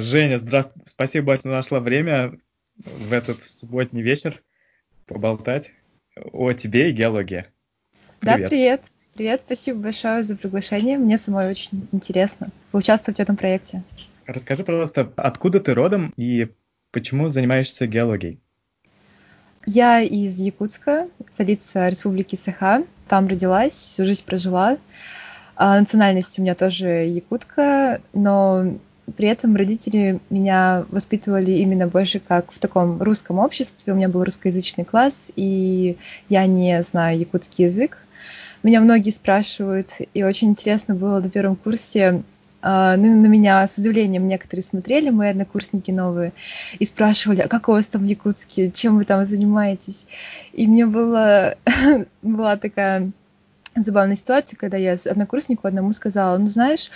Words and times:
Женя, 0.00 0.38
здравствуй. 0.38 0.82
Спасибо, 0.86 1.36
что 1.36 1.48
нашла 1.48 1.80
время 1.80 2.38
в 2.76 3.12
этот 3.12 3.38
субботний 3.50 4.02
вечер 4.02 4.42
поболтать 5.06 5.72
о 6.32 6.52
тебе 6.52 6.90
и 6.90 6.92
геологии. 6.92 7.46
Привет. 8.20 8.40
Да, 8.40 8.48
привет. 8.48 8.82
Привет, 9.14 9.40
спасибо 9.40 9.80
большое 9.80 10.22
за 10.22 10.36
приглашение. 10.36 10.96
Мне 10.96 11.18
самой 11.18 11.50
очень 11.50 11.88
интересно 11.92 12.50
поучаствовать 12.70 13.18
в 13.18 13.20
этом 13.20 13.36
проекте. 13.36 13.82
Расскажи, 14.26 14.64
пожалуйста, 14.64 15.12
откуда 15.16 15.60
ты 15.60 15.74
родом 15.74 16.12
и 16.16 16.48
почему 16.92 17.28
занимаешься 17.28 17.86
геологией? 17.86 18.40
Я 19.66 20.00
из 20.00 20.38
Якутска, 20.38 21.08
столица 21.34 21.88
Республики 21.88 22.36
Саха. 22.36 22.84
Там 23.08 23.26
родилась, 23.26 23.72
всю 23.72 24.06
жизнь 24.06 24.24
прожила. 24.24 24.78
А 25.56 25.78
национальность 25.78 26.38
у 26.38 26.42
меня 26.42 26.54
тоже 26.54 27.06
якутка, 27.06 28.00
но 28.14 28.78
при 29.16 29.28
этом 29.28 29.56
родители 29.56 30.20
меня 30.30 30.84
воспитывали 30.90 31.52
именно 31.52 31.86
больше 31.86 32.20
как 32.20 32.52
в 32.52 32.58
таком 32.58 33.02
русском 33.02 33.38
обществе. 33.38 33.92
У 33.92 33.96
меня 33.96 34.08
был 34.08 34.24
русскоязычный 34.24 34.84
класс, 34.84 35.32
и 35.36 35.96
я 36.28 36.46
не 36.46 36.82
знаю 36.82 37.18
якутский 37.18 37.66
язык. 37.66 37.98
Меня 38.62 38.80
многие 38.80 39.10
спрашивают, 39.10 39.88
и 40.12 40.22
очень 40.22 40.50
интересно 40.50 40.94
было 40.94 41.20
на 41.20 41.30
первом 41.30 41.56
курсе, 41.56 42.22
Uh, 42.62 42.94
ну, 42.96 43.18
на 43.18 43.26
меня 43.26 43.66
с 43.66 43.78
удивлением 43.78 44.28
некоторые 44.28 44.62
смотрели, 44.62 45.08
мои 45.08 45.30
однокурсники 45.30 45.90
новые, 45.90 46.34
и 46.78 46.84
спрашивали, 46.84 47.40
а 47.40 47.48
как 47.48 47.70
у 47.70 47.72
вас 47.72 47.86
там 47.86 48.02
в 48.02 48.04
Якутске, 48.04 48.70
чем 48.70 48.98
вы 48.98 49.06
там 49.06 49.24
занимаетесь? 49.24 50.06
И 50.52 50.66
мне 50.66 50.84
было, 50.84 51.54
была 52.22 52.58
такая 52.58 53.12
забавная 53.76 54.16
ситуация, 54.16 54.58
когда 54.58 54.76
я 54.76 54.98
однокурснику 55.06 55.66
одному 55.66 55.92
сказала, 55.94 56.36
ну, 56.36 56.48
знаешь, 56.48 56.90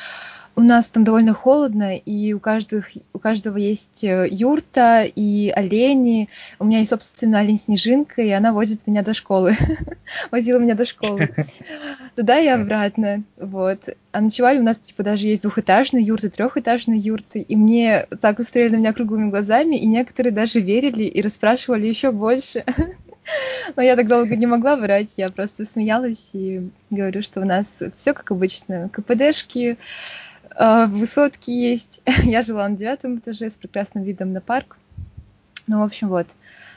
у 0.57 0.61
нас 0.61 0.89
там 0.89 1.05
довольно 1.05 1.33
холодно, 1.33 1.97
и 1.97 2.33
у, 2.33 2.41
каждых, 2.41 2.91
у 3.13 3.19
каждого 3.19 3.57
есть 3.57 4.05
э, 4.05 4.27
юрта 4.31 5.03
и 5.05 5.51
олени. 5.51 6.29
У 6.59 6.65
меня 6.65 6.79
есть, 6.79 6.91
собственно, 6.91 7.41
олень 7.41 7.59
Снежинка, 7.59 8.23
и 8.23 8.31
она 8.31 8.53
возит 8.53 8.87
меня 8.87 9.03
до 9.03 9.15
школы. 9.15 9.57
Возила 10.31 10.59
меня 10.59 10.75
до 10.75 10.85
школы. 10.85 11.31
Туда 12.17 12.39
и 12.39 12.47
обратно. 12.47 13.25
Вот. 13.37 13.81
А 14.13 14.21
ночевали 14.21 14.59
у 14.59 14.63
нас, 14.63 14.79
типа, 14.79 15.03
даже 15.03 15.27
есть 15.27 15.43
двухэтажные 15.43 16.05
юрты, 16.05 16.31
трехэтажные 16.31 17.01
юрты. 17.01 17.41
И 17.41 17.57
мне 17.57 18.07
так 18.21 18.39
устроили 18.39 18.73
на 18.73 18.77
меня 18.77 18.93
круглыми 18.93 19.31
глазами, 19.31 19.77
и 19.77 19.87
некоторые 19.87 20.33
даже 20.33 20.61
верили 20.61 21.05
и 21.05 21.21
расспрашивали 21.21 21.87
еще 21.87 22.13
больше. 22.13 22.65
Но 23.77 23.83
я 23.83 23.97
так 23.97 24.07
долго 24.07 24.37
не 24.37 24.47
могла 24.47 24.77
врать, 24.77 25.15
я 25.17 25.31
просто 25.31 25.65
смеялась 25.65 26.31
и 26.35 26.69
говорю, 26.91 27.23
что 27.23 27.41
у 27.41 27.45
нас 27.45 27.83
все 27.97 28.13
как 28.13 28.31
обычно. 28.31 28.91
КПДшки, 28.91 29.79
высотки 30.59 31.51
есть. 31.51 32.01
Я 32.25 32.43
жила 32.43 32.69
на 32.69 32.77
девятом 32.77 33.19
этаже 33.19 33.51
с 33.51 33.55
прекрасным 33.55 34.05
видом 34.05 34.33
на 34.33 34.41
парк. 34.41 34.77
Ну, 35.67 35.81
в 35.81 35.83
общем, 35.83 36.09
вот. 36.09 36.27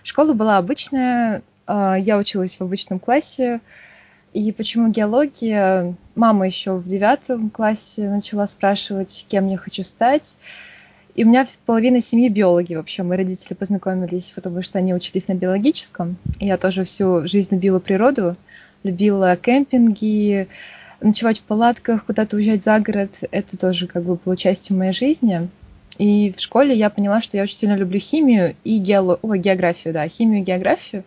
Школа 0.03 0.33
была 0.33 0.57
обычная, 0.57 1.43
а, 1.65 1.95
я 1.95 2.17
училась 2.17 2.55
в 2.55 2.61
обычном 2.61 2.99
классе. 2.99 3.59
И 4.33 4.51
почему 4.51 4.89
геология? 4.89 5.95
Мама 6.15 6.45
еще 6.45 6.75
в 6.75 6.87
девятом 6.87 7.49
классе 7.49 8.09
начала 8.09 8.47
спрашивать, 8.47 9.25
кем 9.27 9.49
я 9.49 9.57
хочу 9.57 9.83
стать. 9.83 10.37
И 11.15 11.23
у 11.23 11.27
меня 11.27 11.45
половина 11.65 12.01
семьи 12.01 12.29
биологи 12.29 12.75
вообще. 12.75 13.03
Мои 13.03 13.17
родители 13.17 13.55
познакомились, 13.55 14.31
потому 14.35 14.61
что 14.61 14.77
они 14.77 14.93
учились 14.93 15.27
на 15.27 15.33
биологическом. 15.33 16.17
Я 16.39 16.57
тоже 16.57 16.83
всю 16.83 17.27
жизнь 17.27 17.55
любила 17.55 17.79
природу, 17.79 18.35
любила 18.83 19.35
кемпинги, 19.35 20.47
ночевать 21.01 21.39
в 21.39 21.43
палатках, 21.43 22.05
куда-то 22.05 22.35
уезжать 22.37 22.63
за 22.63 22.79
город, 22.79 23.19
это 23.31 23.57
тоже 23.57 23.87
как 23.87 24.03
бы 24.03 24.15
было 24.15 24.35
частью 24.35 24.77
моей 24.77 24.93
жизни. 24.93 25.49
И 25.97 26.33
в 26.35 26.39
школе 26.39 26.75
я 26.75 26.89
поняла, 26.89 27.21
что 27.21 27.37
я 27.37 27.43
очень 27.43 27.57
сильно 27.57 27.75
люблю 27.75 27.99
химию 27.99 28.55
и 28.63 28.77
геоло... 28.77 29.19
О, 29.21 29.35
географию, 29.35 29.93
да, 29.93 30.07
химию 30.07 30.41
и 30.41 30.43
географию. 30.43 31.03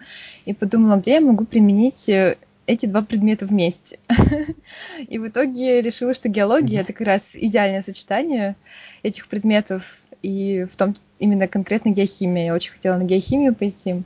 И 0.47 0.53
подумала, 0.53 0.97
где 0.97 1.15
я 1.15 1.21
могу 1.21 1.45
применить 1.45 2.09
э, 2.09 2.39
эти 2.67 2.87
два 2.87 3.03
предмета 3.03 3.47
вместе. 3.47 3.99
И 5.09 5.19
в 5.19 5.29
итоге 5.29 5.81
решила, 5.81 6.13
что 6.13 6.29
геология 6.29 6.81
это 6.81 6.93
как 6.93 7.07
раз 7.07 7.31
идеальное 7.35 7.83
сочетание 7.83 8.57
этих 9.03 9.29
предметов. 9.29 10.01
И 10.23 10.67
в 10.71 10.77
том 10.77 10.97
именно 11.19 11.47
конкретно 11.47 11.91
геохимия. 11.91 12.47
Я 12.47 12.55
очень 12.55 12.73
хотела 12.73 12.97
на 12.97 13.05
геохимию 13.05 13.55
пойти. 13.55 14.03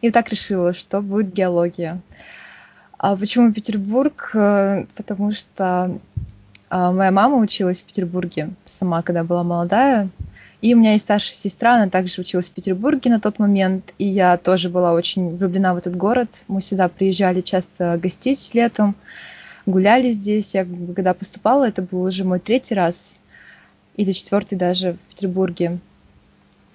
И 0.00 0.06
вот 0.06 0.12
так 0.12 0.28
решила, 0.28 0.74
что 0.74 1.00
будет 1.00 1.32
геология. 1.32 2.00
А 2.98 3.16
почему 3.16 3.52
Петербург? 3.52 4.30
Э, 4.34 4.86
потому 4.94 5.32
что 5.32 5.98
а, 6.68 6.92
моя 6.92 7.10
мама 7.10 7.36
училась 7.36 7.82
в 7.82 7.84
Петербурге 7.84 8.50
сама, 8.64 9.02
когда 9.02 9.24
была 9.24 9.42
молодая. 9.44 10.08
И 10.62 10.74
у 10.74 10.78
меня 10.78 10.92
есть 10.92 11.04
старшая 11.04 11.36
сестра, 11.36 11.74
она 11.74 11.90
также 11.90 12.20
училась 12.20 12.48
в 12.48 12.52
Петербурге 12.52 13.10
на 13.10 13.20
тот 13.20 13.38
момент, 13.38 13.92
и 13.98 14.06
я 14.06 14.38
тоже 14.38 14.70
была 14.70 14.94
очень 14.94 15.36
влюблена 15.36 15.74
в 15.74 15.76
этот 15.76 15.96
город. 15.96 16.44
Мы 16.48 16.62
сюда 16.62 16.88
приезжали 16.88 17.42
часто 17.42 17.98
гостить 18.02 18.50
летом, 18.54 18.96
гуляли 19.66 20.10
здесь. 20.10 20.54
Я 20.54 20.64
когда 20.64 21.12
поступала, 21.12 21.68
это 21.68 21.82
был 21.82 22.02
уже 22.02 22.24
мой 22.24 22.40
третий 22.40 22.74
раз 22.74 23.18
или 23.96 24.12
четвертый 24.12 24.56
даже 24.56 24.94
в 24.94 25.14
Петербурге. 25.14 25.78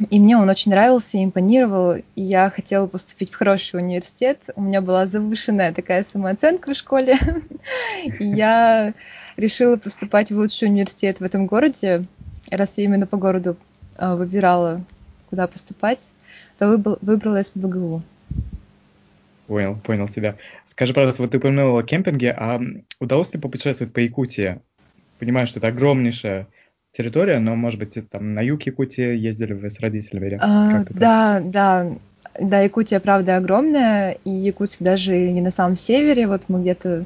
И 0.09 0.19
мне 0.19 0.37
он 0.37 0.49
очень 0.49 0.71
нравился, 0.71 1.23
импонировал, 1.23 1.95
и 1.95 2.21
я 2.21 2.49
хотела 2.49 2.87
поступить 2.87 3.31
в 3.31 3.35
хороший 3.35 3.79
университет. 3.79 4.39
У 4.55 4.61
меня 4.61 4.81
была 4.81 5.05
завышенная 5.05 5.73
такая 5.73 6.03
самооценка 6.03 6.73
в 6.73 6.77
школе, 6.77 7.17
и 8.19 8.25
я 8.25 8.93
решила 9.37 9.75
поступать 9.75 10.31
в 10.31 10.37
лучший 10.37 10.69
университет 10.69 11.19
в 11.19 11.23
этом 11.23 11.45
городе. 11.45 12.05
Раз 12.49 12.77
я 12.77 12.85
именно 12.85 13.05
по 13.05 13.17
городу 13.17 13.57
а, 13.97 14.15
выбирала, 14.15 14.83
куда 15.29 15.45
поступать, 15.47 16.11
то 16.57 16.77
выбрала 17.01 17.43
СПБГУ. 17.43 18.01
Понял, 19.47 19.75
понял 19.83 20.07
тебя. 20.07 20.37
Скажи, 20.65 20.93
пожалуйста, 20.93 21.21
вот 21.21 21.31
ты 21.31 21.37
упомянула 21.37 21.81
о 21.81 21.83
кемпинге, 21.83 22.31
а 22.31 22.59
удалось 22.99 23.33
ли 23.33 23.39
попутешествовать 23.39 23.93
по 23.93 23.99
Якутии? 23.99 24.61
Понимаю, 25.19 25.45
что 25.45 25.59
это 25.59 25.67
огромнейшая 25.67 26.47
территория, 26.91 27.39
но, 27.39 27.55
может 27.55 27.79
быть, 27.79 27.97
там 28.09 28.33
на 28.33 28.41
юг 28.41 28.63
Якутии 28.63 29.15
ездили 29.17 29.53
вы 29.53 29.69
с 29.69 29.79
родителями? 29.79 30.37
А, 30.41 30.83
да, 30.89 31.41
да. 31.43 31.91
Да, 32.39 32.61
Якутия, 32.61 33.01
правда, 33.01 33.35
огромная, 33.35 34.17
и 34.23 34.29
Якутск 34.29 34.81
даже 34.81 35.17
не 35.17 35.41
на 35.41 35.51
самом 35.51 35.75
севере, 35.75 36.27
вот 36.27 36.43
мы 36.47 36.61
где-то 36.61 37.03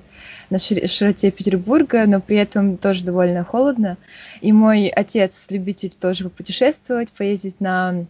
на 0.51 0.59
широте 0.59 1.31
Петербурга, 1.31 2.06
но 2.06 2.22
при 2.22 2.38
этом 2.38 2.78
тоже 2.78 3.03
довольно 3.03 3.44
холодно. 3.44 3.97
И 4.41 4.53
мой 4.53 4.88
отец 4.88 5.47
любитель 5.50 5.91
тоже 6.00 6.29
путешествовать, 6.29 7.12
поездить 7.12 7.59
на 7.59 8.06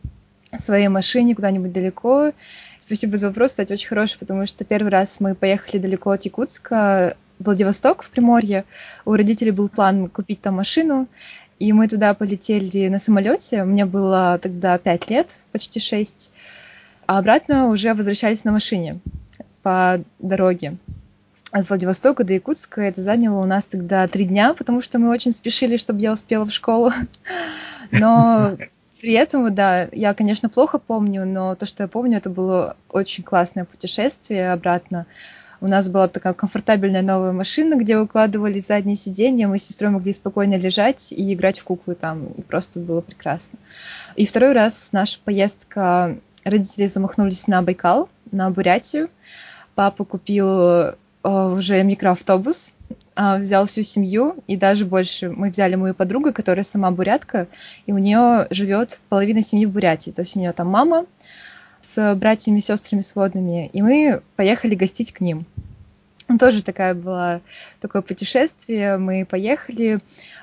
своей 0.60 0.90
машине 0.90 1.36
куда-нибудь 1.36 1.72
далеко. 1.72 2.34
Спасибо 2.80 3.18
за 3.18 3.28
вопрос, 3.28 3.52
кстати, 3.52 3.72
очень 3.72 3.88
хороший, 3.88 4.20
потому 4.20 4.46
что 4.46 4.66
первый 4.66 4.90
раз 4.90 5.22
мы 5.22 5.36
поехали 5.36 5.82
далеко 5.82 6.12
от 6.12 6.26
Якутска, 6.26 7.16
Владивосток 7.40 8.04
в 8.04 8.10
Приморье. 8.10 8.66
У 9.06 9.14
родителей 9.14 9.52
был 9.52 9.70
план 9.70 10.10
купить 10.10 10.42
там 10.42 10.56
машину, 10.56 11.08
и 11.60 11.74
мы 11.74 11.88
туда 11.88 12.14
полетели 12.14 12.88
на 12.90 13.00
самолете. 13.00 13.64
Мне 13.64 13.86
было 13.86 14.40
тогда 14.42 14.78
5 14.78 15.10
лет, 15.10 15.30
почти 15.52 15.80
6. 15.80 16.32
А 17.08 17.20
обратно 17.20 17.68
уже 17.68 17.94
возвращались 17.94 18.44
на 18.44 18.52
машине 18.52 19.00
по 19.62 20.02
дороге. 20.20 20.78
От 21.52 21.70
Владивостока 21.70 22.24
до 22.24 22.34
Якутска 22.34 22.82
это 22.82 23.02
заняло 23.02 23.42
у 23.42 23.46
нас 23.46 23.64
тогда 23.64 24.08
три 24.08 24.26
дня, 24.26 24.54
потому 24.54 24.82
что 24.82 25.00
мы 25.00 25.10
очень 25.10 25.32
спешили, 25.32 25.78
чтобы 25.78 26.02
я 26.02 26.12
успела 26.12 26.46
в 26.46 26.52
школу. 26.52 26.92
Но 27.92 28.58
при 29.02 29.14
этом, 29.14 29.54
да, 29.54 29.88
я, 29.92 30.14
конечно, 30.14 30.50
плохо 30.50 30.80
помню, 30.80 31.26
но 31.26 31.54
то, 31.54 31.68
что 31.68 31.84
я 31.84 31.88
помню, 31.88 32.18
это 32.18 32.30
было 32.30 32.76
очень 32.90 33.24
классное 33.24 33.66
путешествие 33.66 34.52
обратно. 34.52 35.06
У 35.62 35.68
нас 35.68 35.88
была 35.90 36.08
такая 36.08 36.34
комфортабельная 36.34 37.02
новая 37.02 37.32
машина, 37.32 37.76
где 37.76 37.98
укладывали 37.98 38.60
задние 38.60 38.98
сиденья, 38.98 39.48
мы 39.48 39.58
с 39.58 39.64
сестрой 39.64 39.92
могли 39.92 40.14
спокойно 40.14 40.56
лежать 40.56 41.12
и 41.12 41.34
играть 41.34 41.60
в 41.60 41.64
куклы 41.64 41.96
там. 41.96 42.26
И 42.28 42.42
просто 42.42 42.80
было 42.80 43.02
прекрасно. 43.02 43.58
И 44.16 44.26
второй 44.26 44.54
раз 44.54 44.90
наша 44.92 45.20
поездка, 45.24 46.18
родители 46.44 46.88
замахнулись 46.88 47.48
на 47.48 47.62
Байкал, 47.62 48.10
на 48.32 48.50
Бурятию. 48.50 49.10
Папа 49.76 50.06
купил 50.06 50.48
э, 50.48 50.96
уже 51.24 51.84
микроавтобус, 51.84 52.72
э, 53.16 53.38
взял 53.38 53.66
всю 53.66 53.84
семью, 53.84 54.36
и 54.48 54.56
даже 54.56 54.86
больше 54.86 55.30
мы 55.30 55.50
взяли 55.50 55.76
мою 55.76 55.94
подругу, 55.94 56.32
которая 56.32 56.64
сама 56.64 56.92
бурятка, 56.92 57.48
и 57.86 57.92
у 57.92 57.98
нее 57.98 58.48
живет 58.52 59.00
половина 59.10 59.42
семьи 59.44 59.66
в 59.66 59.72
Бурятии. 59.72 60.12
То 60.12 60.22
есть 60.22 60.36
у 60.38 60.40
нее 60.40 60.54
там 60.54 60.68
мама, 60.68 61.06
с 61.96 62.16
братьями 62.16 62.60
сестрами 62.60 63.02
сводными, 63.02 63.68
и 63.68 63.82
мы 63.82 64.22
поехали 64.36 64.76
гостить 64.76 65.14
к 65.14 65.22
ним. 65.22 65.46
Тоже 66.40 66.64
такая 66.64 66.94
была, 66.96 67.42
такое 67.80 68.02
путешествие. 68.02 68.98
Мы 68.98 69.26
поехали 69.26 70.00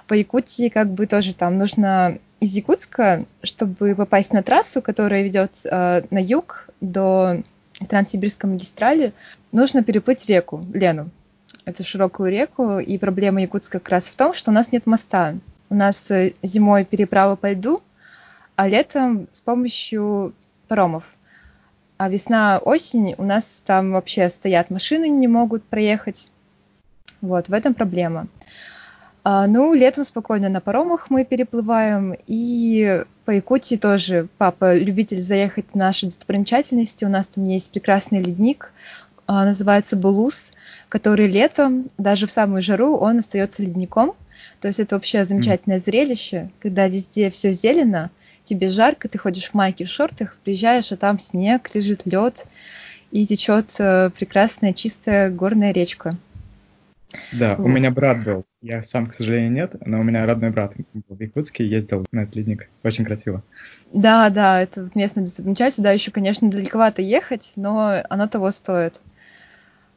по 0.07 0.15
Якутии, 0.15 0.69
как 0.69 0.91
бы 0.93 1.07
тоже 1.07 1.35
там 1.35 1.59
нужно 1.59 2.19
из 2.41 2.55
Якутска, 2.55 3.25
чтобы 3.43 3.95
попасть 3.95 4.33
на 4.33 4.43
трассу, 4.43 4.81
которая 4.81 5.23
ведет 5.23 5.53
э, 5.65 6.03
на 6.11 6.19
юг 6.19 6.69
до 6.81 7.43
Транссибирской 7.89 8.51
магистрали, 8.51 9.13
нужно 9.51 9.83
переплыть 9.83 10.27
реку 10.29 10.65
Лену. 10.73 11.11
Эту 11.65 11.85
широкую 11.85 12.31
реку. 12.31 12.79
И 12.79 12.99
проблема 12.99 13.43
Якутска 13.43 13.79
как 13.79 13.91
раз 13.91 14.05
в 14.05 14.17
том, 14.17 14.35
что 14.35 14.51
у 14.51 14.55
нас 14.55 14.73
нет 14.73 14.87
моста. 14.87 15.35
У 15.69 15.75
нас 15.75 16.11
э, 16.11 16.35
зимой 16.43 16.85
переправа 16.85 17.37
по 17.37 17.53
льду, 17.53 17.83
а 18.57 18.69
летом 18.69 19.29
с 19.33 19.41
помощью 19.41 20.35
паромов. 20.69 21.05
А 22.03 22.09
весна, 22.09 22.59
осень 22.59 23.15
у 23.17 23.23
нас 23.23 23.63
там 23.65 23.93
вообще 23.93 24.29
стоят 24.29 24.71
машины, 24.71 25.09
не 25.09 25.29
могут 25.29 25.63
проехать. 25.63 26.27
Вот, 27.21 27.49
в 27.49 27.53
этом 27.53 27.75
проблема. 27.75 28.27
А, 29.23 29.47
ну, 29.47 29.73
летом 29.73 30.03
спокойно 30.03 30.49
на 30.49 30.61
паромах 30.61 31.11
мы 31.11 31.25
переплываем. 31.25 32.17
И 32.27 33.05
по 33.25 33.31
Якутии 33.31 33.77
тоже 33.77 34.27
папа 34.37 34.75
любитель 34.77 35.21
заехать 35.21 35.67
в 35.71 35.75
наши 35.77 36.07
достопримечательности. 36.07 37.05
У 37.05 37.09
нас 37.09 37.29
там 37.29 37.47
есть 37.47 37.71
прекрасный 37.71 38.21
ледник, 38.21 38.73
а, 39.29 39.45
называется 39.45 39.95
Булус, 39.95 40.55
который 40.89 41.29
летом, 41.29 41.89
даже 41.99 42.27
в 42.27 42.33
самую 42.33 42.63
жару, 42.63 42.97
он 42.97 43.21
остается 43.21 43.63
ледником. 43.63 44.15
То 44.61 44.67
есть 44.67 44.81
это 44.81 44.97
вообще 44.97 45.25
замечательное 45.25 45.79
mm. 45.79 45.85
зрелище, 45.85 46.51
когда 46.59 46.89
везде 46.89 47.31
все 47.31 47.53
зелено, 47.53 48.11
тебе 48.45 48.69
жарко, 48.69 49.09
ты 49.09 49.19
ходишь 49.19 49.51
в 49.51 49.55
майке, 49.55 49.85
в 49.85 49.89
шортах, 49.89 50.37
приезжаешь, 50.45 50.93
а 50.93 50.97
там 50.97 51.19
снег, 51.19 51.71
лежит 51.75 52.03
лед, 52.05 52.47
и 53.11 53.27
течет 53.27 53.75
э, 53.79 54.11
прекрасная 54.11 54.73
чистая 54.73 55.31
горная 55.31 55.73
речка. 55.73 56.17
Да, 57.33 57.57
вот. 57.57 57.65
у 57.65 57.69
меня 57.69 57.91
брат 57.91 58.25
был. 58.25 58.45
Я 58.63 58.83
сам, 58.83 59.07
к 59.07 59.15
сожалению, 59.15 59.53
нет, 59.53 59.75
но 59.85 60.01
у 60.01 60.03
меня 60.03 60.25
родной 60.25 60.51
брат 60.51 60.75
в 61.09 61.21
Якутске 61.21 61.67
ездил 61.67 62.07
на 62.11 62.21
этот 62.21 62.37
ледник. 62.37 62.71
Очень 62.83 63.05
красиво. 63.05 63.43
Да, 63.93 64.31
да, 64.31 64.63
это 64.63 64.83
вот 64.85 64.95
местная 64.95 65.25
достопримечательность. 65.25 65.77
Сюда 65.77 65.93
еще, 65.93 66.11
конечно, 66.11 66.51
далековато 66.51 67.03
ехать, 67.03 67.53
но 67.57 68.03
оно 68.09 68.29
того 68.29 68.51
стоит. 68.51 69.01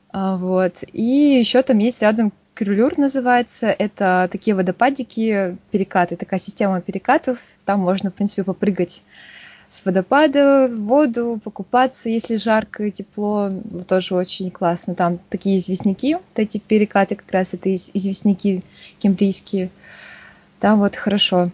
А, 0.10 0.38
вот. 0.38 0.84
И 0.92 1.04
еще 1.40 1.62
там 1.62 1.78
есть 1.78 2.02
рядом 2.02 2.34
Крюлюр 2.56 2.98
называется. 2.98 3.68
Это 3.68 4.30
такие 4.32 4.56
водопадики, 4.56 5.58
перекаты, 5.72 6.16
такая 6.16 6.40
система 6.40 6.80
перекатов. 6.80 7.38
Там 7.66 7.82
можно, 7.82 8.12
в 8.12 8.14
принципе, 8.14 8.46
попрыгать 8.46 9.04
с 9.70 9.84
водопада 9.84 10.70
в 10.72 10.86
воду, 10.86 11.42
покупаться, 11.44 12.08
если 12.08 12.38
жарко 12.38 12.86
и 12.86 12.92
тепло, 12.92 13.52
тоже 13.90 14.16
очень 14.16 14.52
классно. 14.52 14.96
Там 14.96 15.20
такие 15.30 15.58
известняки, 15.58 16.16
вот 16.16 16.24
эти 16.38 16.58
перекаты 16.58 17.16
как 17.16 17.30
раз 17.30 17.54
это 17.54 17.76
известняки 17.76 18.64
кембрийские. 19.00 19.70
Там 20.62 20.80
вот 20.80 20.96
хорошо, 20.96 21.50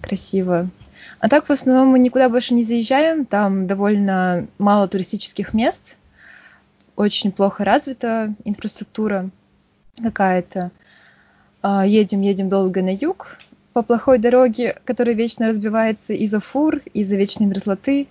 красиво. 0.00 0.70
А 1.18 1.28
так 1.28 1.46
в 1.46 1.50
основном 1.50 1.88
мы 1.88 1.98
никуда 1.98 2.28
больше 2.28 2.54
не 2.54 2.62
заезжаем, 2.62 3.26
там 3.26 3.66
довольно 3.66 4.46
мало 4.58 4.86
туристических 4.86 5.54
мест, 5.54 5.98
очень 6.94 7.32
плохо 7.32 7.64
развита 7.64 8.32
инфраструктура 8.44 9.28
какая-то. 10.00 10.70
А, 11.62 11.86
едем, 11.86 12.22
едем 12.22 12.48
долго 12.48 12.82
на 12.82 12.94
юг, 12.94 13.38
по 13.72 13.82
плохой 13.82 14.18
дороге, 14.18 14.76
которая 14.84 15.14
вечно 15.14 15.48
разбивается 15.48 16.12
из-за 16.14 16.40
фур, 16.40 16.80
из-за 16.92 17.16
вечной 17.16 17.46
мерзлоты, 17.46 18.08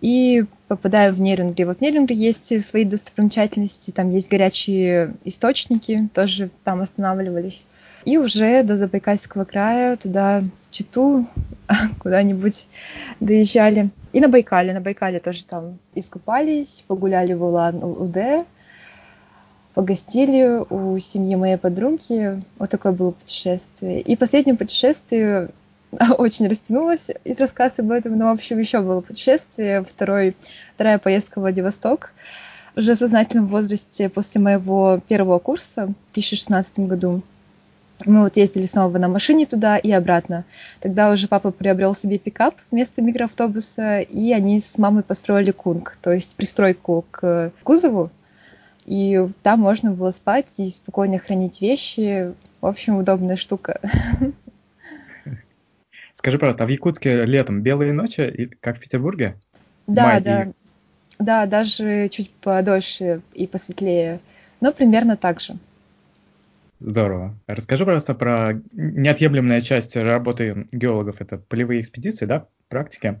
и 0.00 0.44
попадаю 0.68 1.12
в 1.12 1.20
Нерюнгри. 1.20 1.64
Вот 1.64 1.78
в 1.78 1.80
Нерюнгри 1.80 2.14
есть 2.14 2.66
свои 2.66 2.84
достопримечательности, 2.84 3.90
там 3.90 4.10
есть 4.10 4.30
горячие 4.30 5.14
источники, 5.24 6.08
тоже 6.14 6.50
там 6.64 6.80
останавливались. 6.80 7.66
И 8.06 8.16
уже 8.16 8.62
до 8.62 8.76
Забайкальского 8.76 9.44
края, 9.44 9.96
туда, 9.96 10.42
Читу, 10.70 11.26
куда-нибудь 11.98 12.66
доезжали. 13.20 13.90
И 14.12 14.20
на 14.20 14.28
Байкале, 14.28 14.72
на 14.72 14.80
Байкале 14.80 15.20
тоже 15.20 15.44
там 15.44 15.78
искупались, 15.94 16.84
погуляли 16.86 17.34
в 17.34 17.42
Улан-Удэ, 17.42 18.46
погостили 19.74 20.64
у 20.68 20.98
семьи 20.98 21.36
моей 21.36 21.56
подруги. 21.56 22.42
Вот 22.58 22.70
такое 22.70 22.92
было 22.92 23.12
путешествие. 23.12 24.00
И 24.00 24.16
последнее 24.16 24.56
путешествие 24.56 25.50
очень 26.18 26.48
растянулось 26.48 27.08
из 27.24 27.38
рассказа 27.40 27.74
об 27.78 27.90
этом, 27.90 28.18
но, 28.18 28.26
в 28.26 28.34
общем, 28.34 28.58
еще 28.58 28.80
было 28.80 29.00
путешествие, 29.00 29.82
второй, 29.82 30.36
вторая 30.74 30.98
поездка 30.98 31.38
в 31.38 31.42
Владивосток 31.42 32.14
уже 32.76 32.94
в 32.94 32.98
сознательном 32.98 33.46
возрасте 33.46 34.08
после 34.08 34.40
моего 34.40 35.00
первого 35.08 35.38
курса 35.38 35.86
в 35.86 36.12
2016 36.14 36.80
году. 36.80 37.22
Мы 38.06 38.22
вот 38.22 38.36
ездили 38.36 38.64
снова 38.64 38.96
на 38.96 39.08
машине 39.08 39.44
туда 39.44 39.76
и 39.76 39.90
обратно. 39.90 40.44
Тогда 40.80 41.10
уже 41.10 41.28
папа 41.28 41.50
приобрел 41.50 41.94
себе 41.94 42.18
пикап 42.18 42.54
вместо 42.70 43.02
микроавтобуса, 43.02 44.00
и 44.00 44.32
они 44.32 44.60
с 44.60 44.78
мамой 44.78 45.02
построили 45.02 45.50
кунг, 45.50 45.98
то 46.00 46.10
есть 46.10 46.36
пристройку 46.36 47.04
к 47.10 47.52
кузову, 47.62 48.10
и 48.90 49.28
там 49.44 49.60
можно 49.60 49.92
было 49.92 50.10
спать 50.10 50.52
и 50.58 50.68
спокойно 50.68 51.20
хранить 51.20 51.60
вещи. 51.60 52.34
В 52.60 52.66
общем, 52.66 52.96
удобная 52.96 53.36
штука. 53.36 53.80
Скажи, 56.14 56.40
пожалуйста, 56.40 56.64
а 56.64 56.66
в 56.66 56.70
Якутске 56.70 57.24
летом 57.24 57.62
белые 57.62 57.92
ночи, 57.92 58.50
как 58.58 58.78
в 58.78 58.80
Петербурге? 58.80 59.36
Да, 59.86 60.06
Май 60.06 60.20
да. 60.20 60.42
И... 60.42 60.52
Да, 61.20 61.46
даже 61.46 62.08
чуть 62.08 62.32
подольше 62.32 63.20
и 63.32 63.46
посветлее. 63.46 64.18
Но 64.60 64.72
примерно 64.72 65.16
так 65.16 65.40
же. 65.40 65.54
Здорово. 66.80 67.36
Расскажи, 67.46 67.84
пожалуйста, 67.84 68.14
про 68.14 68.60
неотъемлемная 68.72 69.60
часть 69.60 69.96
работы 69.96 70.66
геологов. 70.72 71.20
Это 71.20 71.38
полевые 71.38 71.82
экспедиции, 71.82 72.26
да, 72.26 72.48
практики. 72.68 73.20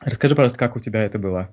Расскажи, 0.00 0.36
пожалуйста, 0.36 0.60
как 0.60 0.76
у 0.76 0.80
тебя 0.80 1.02
это 1.02 1.18
было? 1.18 1.50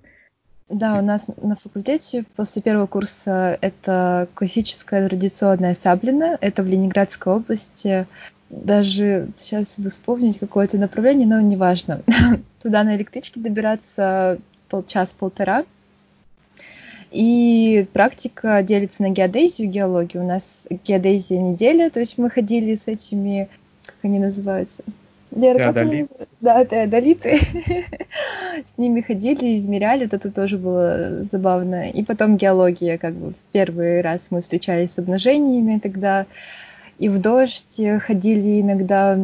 Да, 0.73 0.97
у 0.97 1.01
нас 1.03 1.23
на 1.39 1.55
факультете 1.55 2.25
после 2.35 2.63
первого 2.63 2.87
курса 2.87 3.59
это 3.61 4.27
классическая 4.33 5.07
традиционная 5.07 5.75
саблина. 5.75 6.35
Это 6.41 6.63
в 6.63 6.67
Ленинградской 6.67 7.31
области. 7.31 8.07
Даже 8.49 9.29
сейчас 9.37 9.77
вспомнить 9.77 10.39
какое-то 10.39 10.79
направление, 10.79 11.27
но 11.27 11.39
неважно. 11.41 12.01
Туда 12.61 12.83
на 12.83 12.95
электричке 12.95 13.39
добираться 13.39 14.39
полчас-полтора. 14.69 15.65
И 17.11 17.87
практика 17.93 18.63
делится 18.63 19.03
на 19.03 19.09
геодезию, 19.09 19.69
геологию. 19.69 20.23
У 20.23 20.27
нас 20.27 20.65
геодезия 20.83 21.39
неделя, 21.39 21.91
то 21.91 21.99
есть 21.99 22.17
мы 22.17 22.31
ходили 22.31 22.73
с 22.73 22.87
этими, 22.87 23.47
как 23.85 23.97
они 24.01 24.17
называются, 24.17 24.81
Лера, 25.35 25.57
Теодолит. 25.57 26.09
Как 26.17 26.27
да, 26.41 26.65
теодолиты. 26.65 27.39
С 28.65 28.77
ними 28.77 29.01
ходили, 29.01 29.57
измеряли, 29.57 30.03
вот 30.03 30.13
это 30.13 30.31
тоже 30.31 30.57
было 30.57 31.23
забавно. 31.23 31.89
И 31.89 32.03
потом 32.03 32.37
геология, 32.37 32.97
как 32.97 33.15
бы 33.15 33.31
в 33.31 33.37
первый 33.51 34.01
раз 34.01 34.27
мы 34.29 34.41
встречались 34.41 34.91
с 34.91 34.99
обнажениями 34.99 35.79
тогда. 35.79 36.25
И 36.99 37.09
в 37.09 37.19
дождь 37.19 37.79
ходили 38.01 38.61
иногда, 38.61 39.17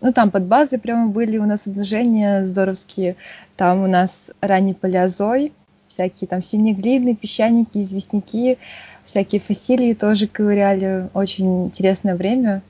ну 0.00 0.12
там 0.12 0.30
под 0.30 0.44
базой 0.44 0.78
прямо 0.78 1.08
были 1.08 1.38
у 1.38 1.46
нас 1.46 1.66
обнажения 1.66 2.44
здоровские. 2.44 3.16
Там 3.56 3.82
у 3.82 3.88
нас 3.88 4.30
ранний 4.40 4.74
палеозой, 4.74 5.52
всякие 5.88 6.28
там 6.28 6.42
синие 6.42 6.74
глины, 6.74 7.16
песчаники, 7.16 7.78
известняки, 7.78 8.58
всякие 9.04 9.40
фасилии 9.40 9.94
тоже 9.94 10.28
ковыряли. 10.28 11.08
Очень 11.12 11.66
интересное 11.66 12.14
время. 12.14 12.62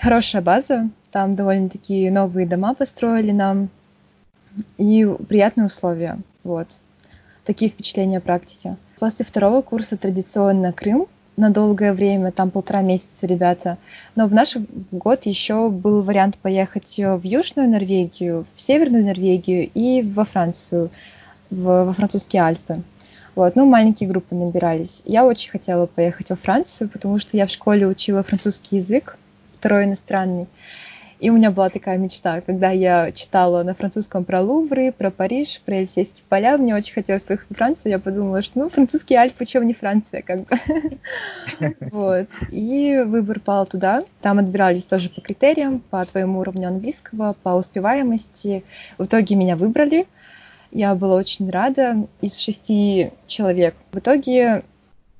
Хорошая 0.00 0.42
база, 0.42 0.90
там 1.14 1.36
довольно-таки 1.36 2.10
новые 2.10 2.44
дома 2.44 2.74
построили 2.74 3.30
нам 3.30 3.68
и 4.78 5.08
приятные 5.28 5.66
условия. 5.66 6.18
Вот. 6.42 6.66
Такие 7.44 7.70
впечатления 7.70 8.18
практики. 8.18 8.76
После 8.98 9.24
второго 9.24 9.62
курса 9.62 9.96
традиционно 9.96 10.72
Крым 10.72 11.06
на 11.36 11.50
долгое 11.50 11.92
время, 11.92 12.32
там 12.32 12.50
полтора 12.50 12.82
месяца 12.82 13.28
ребята. 13.28 13.78
Но 14.16 14.26
в 14.26 14.34
наш 14.34 14.56
год 14.90 15.24
еще 15.26 15.68
был 15.70 16.02
вариант 16.02 16.36
поехать 16.38 16.96
в 16.98 17.22
Южную 17.22 17.68
Норвегию, 17.68 18.44
в 18.52 18.60
Северную 18.60 19.04
Норвегию 19.04 19.70
и 19.72 20.02
во 20.02 20.24
Францию, 20.24 20.90
в, 21.48 21.84
во 21.84 21.92
французские 21.92 22.42
Альпы. 22.42 22.82
Вот, 23.36 23.54
ну, 23.54 23.66
маленькие 23.66 24.08
группы 24.08 24.34
набирались. 24.34 25.02
Я 25.04 25.24
очень 25.24 25.52
хотела 25.52 25.86
поехать 25.86 26.30
во 26.30 26.36
Францию, 26.36 26.88
потому 26.88 27.20
что 27.20 27.36
я 27.36 27.46
в 27.46 27.50
школе 27.50 27.86
учила 27.86 28.24
французский 28.24 28.78
язык, 28.78 29.16
второй 29.60 29.84
иностранный. 29.84 30.48
И 31.24 31.30
у 31.30 31.32
меня 31.32 31.50
была 31.50 31.70
такая 31.70 31.96
мечта, 31.96 32.42
когда 32.42 32.70
я 32.70 33.10
читала 33.10 33.62
на 33.62 33.72
французском 33.72 34.26
про 34.26 34.42
Лувры, 34.42 34.92
про 34.92 35.10
Париж, 35.10 35.62
про 35.64 35.76
Елисейские 35.76 36.22
поля, 36.28 36.58
мне 36.58 36.74
очень 36.74 36.92
хотелось 36.92 37.22
поехать 37.22 37.48
во 37.48 37.56
Францию, 37.56 37.92
я 37.92 37.98
подумала, 37.98 38.42
что 38.42 38.58
ну, 38.58 38.68
французские 38.68 39.20
Альпы, 39.20 39.46
чем 39.46 39.66
не 39.66 39.72
Франция, 39.72 40.20
как 40.20 40.40
бы. 40.44 40.58
Вот. 41.90 42.28
И 42.50 43.02
выбор 43.06 43.40
пал 43.40 43.64
туда. 43.64 44.04
Там 44.20 44.38
отбирались 44.38 44.84
тоже 44.84 45.08
по 45.08 45.22
критериям, 45.22 45.80
по 45.88 46.04
твоему 46.04 46.40
уровню 46.40 46.68
английского, 46.68 47.34
по 47.42 47.54
успеваемости. 47.54 48.62
В 48.98 49.06
итоге 49.06 49.34
меня 49.34 49.56
выбрали. 49.56 50.06
Я 50.72 50.94
была 50.94 51.16
очень 51.16 51.48
рада. 51.48 52.06
Из 52.20 52.36
шести 52.36 53.12
человек. 53.26 53.74
В 53.92 53.98
итоге 53.98 54.62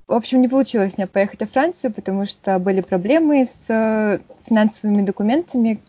в 0.06 0.12
общем, 0.12 0.42
не 0.42 0.48
получилось 0.48 0.98
мне 0.98 1.06
поехать 1.06 1.40
во 1.40 1.46
Францию, 1.46 1.90
потому 1.90 2.26
что 2.26 2.58
были 2.58 2.82
проблемы 2.82 3.46
с 3.46 3.70
э, 3.70 4.18
финансовыми 4.46 5.00
документами 5.00 5.80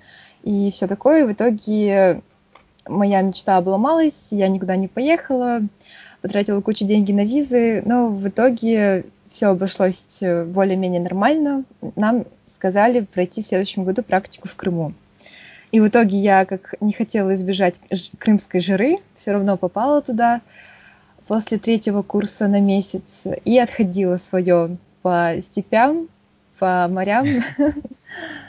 и 0.46 0.72
все 0.72 0.88
такое. 0.88 1.26
В 1.26 1.34
итоге 1.34 2.22
моя 2.88 3.22
мечта 3.22 3.58
обломалась, 3.58 4.28
я 4.32 4.48
никуда 4.48 4.78
не 4.78 4.88
поехала, 4.88 5.62
потратила 6.22 6.62
кучу 6.62 6.86
денег 6.86 7.10
на 7.10 7.26
визы, 7.26 7.82
но 7.86 8.10
в 8.10 8.26
итоге 8.28 9.06
все 9.28 9.48
обошлось 9.48 10.20
более-менее 10.22 11.02
нормально. 11.02 11.66
Нам 11.96 12.26
сказали 12.48 13.02
пройти 13.02 13.42
в 13.42 13.48
следующем 13.48 13.84
году 13.84 14.04
практику 14.04 14.48
в 14.48 14.56
Крыму. 14.56 14.94
И 15.72 15.80
в 15.82 15.88
итоге 15.88 16.20
я, 16.20 16.46
как 16.46 16.76
не 16.80 16.94
хотела 16.94 17.34
избежать 17.34 17.76
крымской 18.20 18.62
жары, 18.62 19.00
все 19.16 19.32
равно 19.32 19.58
попала 19.58 20.02
туда 20.02 20.42
после 21.28 21.58
третьего 21.58 22.04
курса 22.04 22.48
на 22.48 22.62
месяц 22.62 23.26
и 23.44 23.58
отходила 23.58 24.18
свое 24.18 24.78
по 25.02 25.34
степям, 25.42 26.08
по 26.60 26.88
морям. 26.88 27.26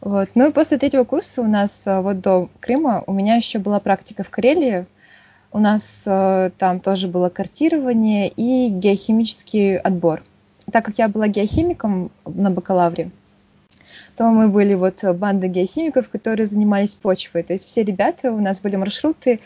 Вот. 0.00 0.30
Ну 0.34 0.48
и 0.48 0.52
после 0.52 0.78
третьего 0.78 1.04
курса 1.04 1.42
у 1.42 1.46
нас 1.46 1.82
э, 1.86 2.00
вот 2.00 2.20
до 2.20 2.48
Крыма 2.60 3.04
у 3.06 3.12
меня 3.12 3.36
еще 3.36 3.58
была 3.58 3.80
практика 3.80 4.22
в 4.22 4.30
Карелии. 4.30 4.86
У 5.52 5.58
нас 5.58 6.02
э, 6.06 6.50
там 6.56 6.80
тоже 6.80 7.08
было 7.08 7.28
картирование 7.28 8.28
и 8.28 8.68
геохимический 8.68 9.76
отбор. 9.76 10.22
Так 10.72 10.84
как 10.84 10.98
я 10.98 11.08
была 11.08 11.28
геохимиком 11.28 12.10
на 12.24 12.50
бакалавре, 12.50 13.10
то 14.16 14.30
мы 14.30 14.48
были 14.48 14.74
вот 14.74 15.02
банда 15.16 15.48
геохимиков, 15.48 16.08
которые 16.08 16.46
занимались 16.46 16.94
почвой. 16.94 17.42
То 17.42 17.52
есть 17.52 17.66
все 17.66 17.82
ребята, 17.82 18.32
у 18.32 18.40
нас 18.40 18.60
были 18.60 18.76
маршруты, 18.76 19.40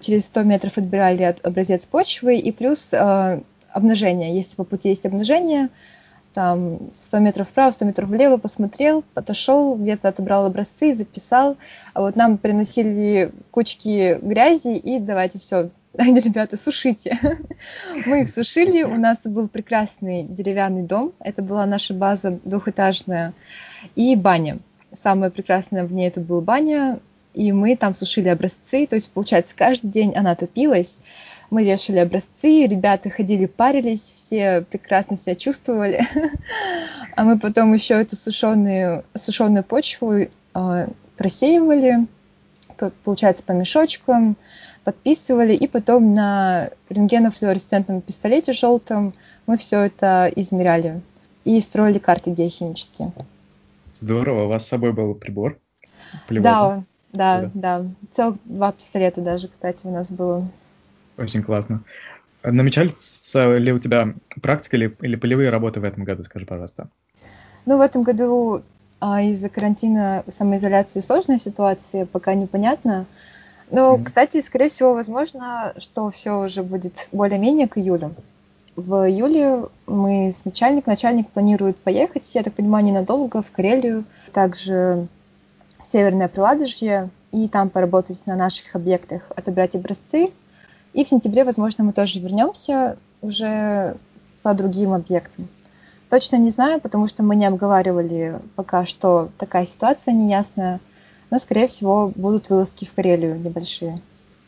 через 0.00 0.24
100 0.26 0.42
метров 0.42 0.78
отбирали 0.78 1.36
образец 1.42 1.84
почвы 1.84 2.38
и 2.38 2.50
плюс 2.50 2.88
э, 2.92 3.40
обнажение. 3.70 4.34
Если 4.34 4.56
по 4.56 4.64
пути 4.64 4.88
есть 4.88 5.06
обнажение, 5.06 5.68
там 6.34 6.78
100 6.94 7.18
метров 7.18 7.48
вправо, 7.48 7.72
100 7.72 7.84
метров 7.84 8.08
влево, 8.08 8.36
посмотрел, 8.36 9.04
отошел, 9.14 9.76
где-то 9.76 10.08
отобрал 10.08 10.46
образцы, 10.46 10.94
записал. 10.94 11.56
А 11.92 12.00
вот 12.00 12.16
нам 12.16 12.38
приносили 12.38 13.32
кучки 13.50 14.18
грязи 14.22 14.76
и 14.76 14.98
давайте 14.98 15.38
все, 15.38 15.70
ребята, 15.94 16.56
сушите. 16.56 17.18
Мы 18.06 18.22
их 18.22 18.30
сушили, 18.30 18.82
у 18.82 18.96
нас 18.96 19.18
был 19.24 19.48
прекрасный 19.48 20.22
деревянный 20.22 20.82
дом, 20.82 21.12
это 21.20 21.42
была 21.42 21.66
наша 21.66 21.94
база 21.94 22.38
двухэтажная, 22.44 23.32
и 23.96 24.14
баня. 24.16 24.58
Самое 24.92 25.30
прекрасное 25.30 25.84
в 25.84 25.92
ней 25.92 26.08
это 26.08 26.20
была 26.20 26.40
баня, 26.40 27.00
и 27.34 27.52
мы 27.52 27.76
там 27.76 27.94
сушили 27.94 28.28
образцы, 28.28 28.86
то 28.86 28.96
есть, 28.96 29.10
получается, 29.12 29.54
каждый 29.56 29.88
день 29.88 30.14
она 30.14 30.34
топилась, 30.34 31.00
мы 31.50 31.64
вешали 31.64 31.98
образцы, 31.98 32.66
ребята 32.66 33.10
ходили, 33.10 33.46
парились, 33.46 34.00
все 34.02 34.64
прекрасно 34.70 35.16
себя 35.16 35.34
чувствовали. 35.34 36.06
А 37.16 37.24
мы 37.24 37.38
потом 37.38 37.74
еще 37.74 38.00
эту 38.00 38.16
сушеную, 38.16 39.04
сушеную 39.14 39.64
почву 39.64 40.12
э, 40.14 40.88
просеивали, 41.16 42.06
получается, 43.04 43.42
по 43.42 43.52
мешочкам, 43.52 44.36
подписывали, 44.84 45.52
и 45.54 45.66
потом 45.66 46.14
на 46.14 46.70
рентгенофлуоресцентном 46.88 48.00
пистолете 48.00 48.52
желтом 48.52 49.12
мы 49.46 49.58
все 49.58 49.80
это 49.80 50.32
измеряли 50.34 51.02
и 51.44 51.60
строили 51.60 51.98
карты 51.98 52.30
геохимические. 52.30 53.12
Здорово, 53.94 54.44
у 54.44 54.48
вас 54.48 54.64
с 54.64 54.68
собой 54.68 54.92
был 54.92 55.14
прибор? 55.14 55.58
Да, 56.28 56.84
да, 57.12 57.50
да. 57.54 57.86
Целых 58.14 58.38
два 58.44 58.72
пистолета 58.72 59.20
даже, 59.20 59.48
кстати, 59.48 59.84
у 59.86 59.90
нас 59.90 60.10
было. 60.10 60.48
Очень 61.20 61.42
классно. 61.42 61.82
Намечались 62.42 63.34
ли 63.34 63.72
у 63.72 63.78
тебя 63.78 64.14
практика 64.40 64.76
или, 64.76 64.96
или 65.02 65.16
полевые 65.16 65.50
работы 65.50 65.78
в 65.80 65.84
этом 65.84 66.04
году, 66.04 66.24
скажи, 66.24 66.46
пожалуйста? 66.46 66.88
Ну, 67.66 67.76
в 67.76 67.82
этом 67.82 68.02
году 68.02 68.62
а, 69.00 69.20
из-за 69.22 69.50
карантина 69.50 70.24
самоизоляции 70.28 71.00
сложная 71.00 71.38
ситуация, 71.38 72.06
пока 72.06 72.32
непонятно. 72.32 73.04
Но, 73.70 73.94
mm-hmm. 73.94 74.04
кстати, 74.04 74.40
скорее 74.40 74.70
всего, 74.70 74.94
возможно, 74.94 75.74
что 75.76 76.10
все 76.10 76.42
уже 76.42 76.62
будет 76.62 76.94
более-менее 77.12 77.68
к 77.68 77.76
июлю. 77.76 78.14
В 78.76 79.06
июле 79.06 79.66
мы 79.86 80.34
с 80.34 80.44
начальник, 80.46 80.86
начальник 80.86 81.28
планирует 81.28 81.76
поехать, 81.76 82.34
я 82.34 82.42
так 82.42 82.54
понимаю, 82.54 82.86
ненадолго 82.86 83.42
в 83.42 83.50
Карелию, 83.50 84.04
также 84.32 85.06
в 85.82 85.86
Северное 85.92 86.28
Приладожье, 86.28 87.10
и 87.30 87.46
там 87.46 87.68
поработать 87.68 88.26
на 88.26 88.36
наших 88.36 88.74
объектах, 88.74 89.22
отобрать 89.36 89.74
образцы 89.74 90.30
и 90.92 91.04
в 91.04 91.08
сентябре, 91.08 91.44
возможно, 91.44 91.84
мы 91.84 91.92
тоже 91.92 92.20
вернемся 92.20 92.96
уже 93.22 93.96
по 94.42 94.54
другим 94.54 94.92
объектам. 94.92 95.48
Точно 96.08 96.36
не 96.36 96.50
знаю, 96.50 96.80
потому 96.80 97.06
что 97.06 97.22
мы 97.22 97.36
не 97.36 97.46
обговаривали 97.46 98.40
пока 98.56 98.84
что 98.84 99.30
такая 99.38 99.66
ситуация 99.66 100.12
неясная, 100.12 100.80
но, 101.30 101.38
скорее 101.38 101.68
всего, 101.68 102.12
будут 102.14 102.50
вылазки 102.50 102.84
в 102.84 102.92
Карелию 102.92 103.38
небольшие. 103.38 104.00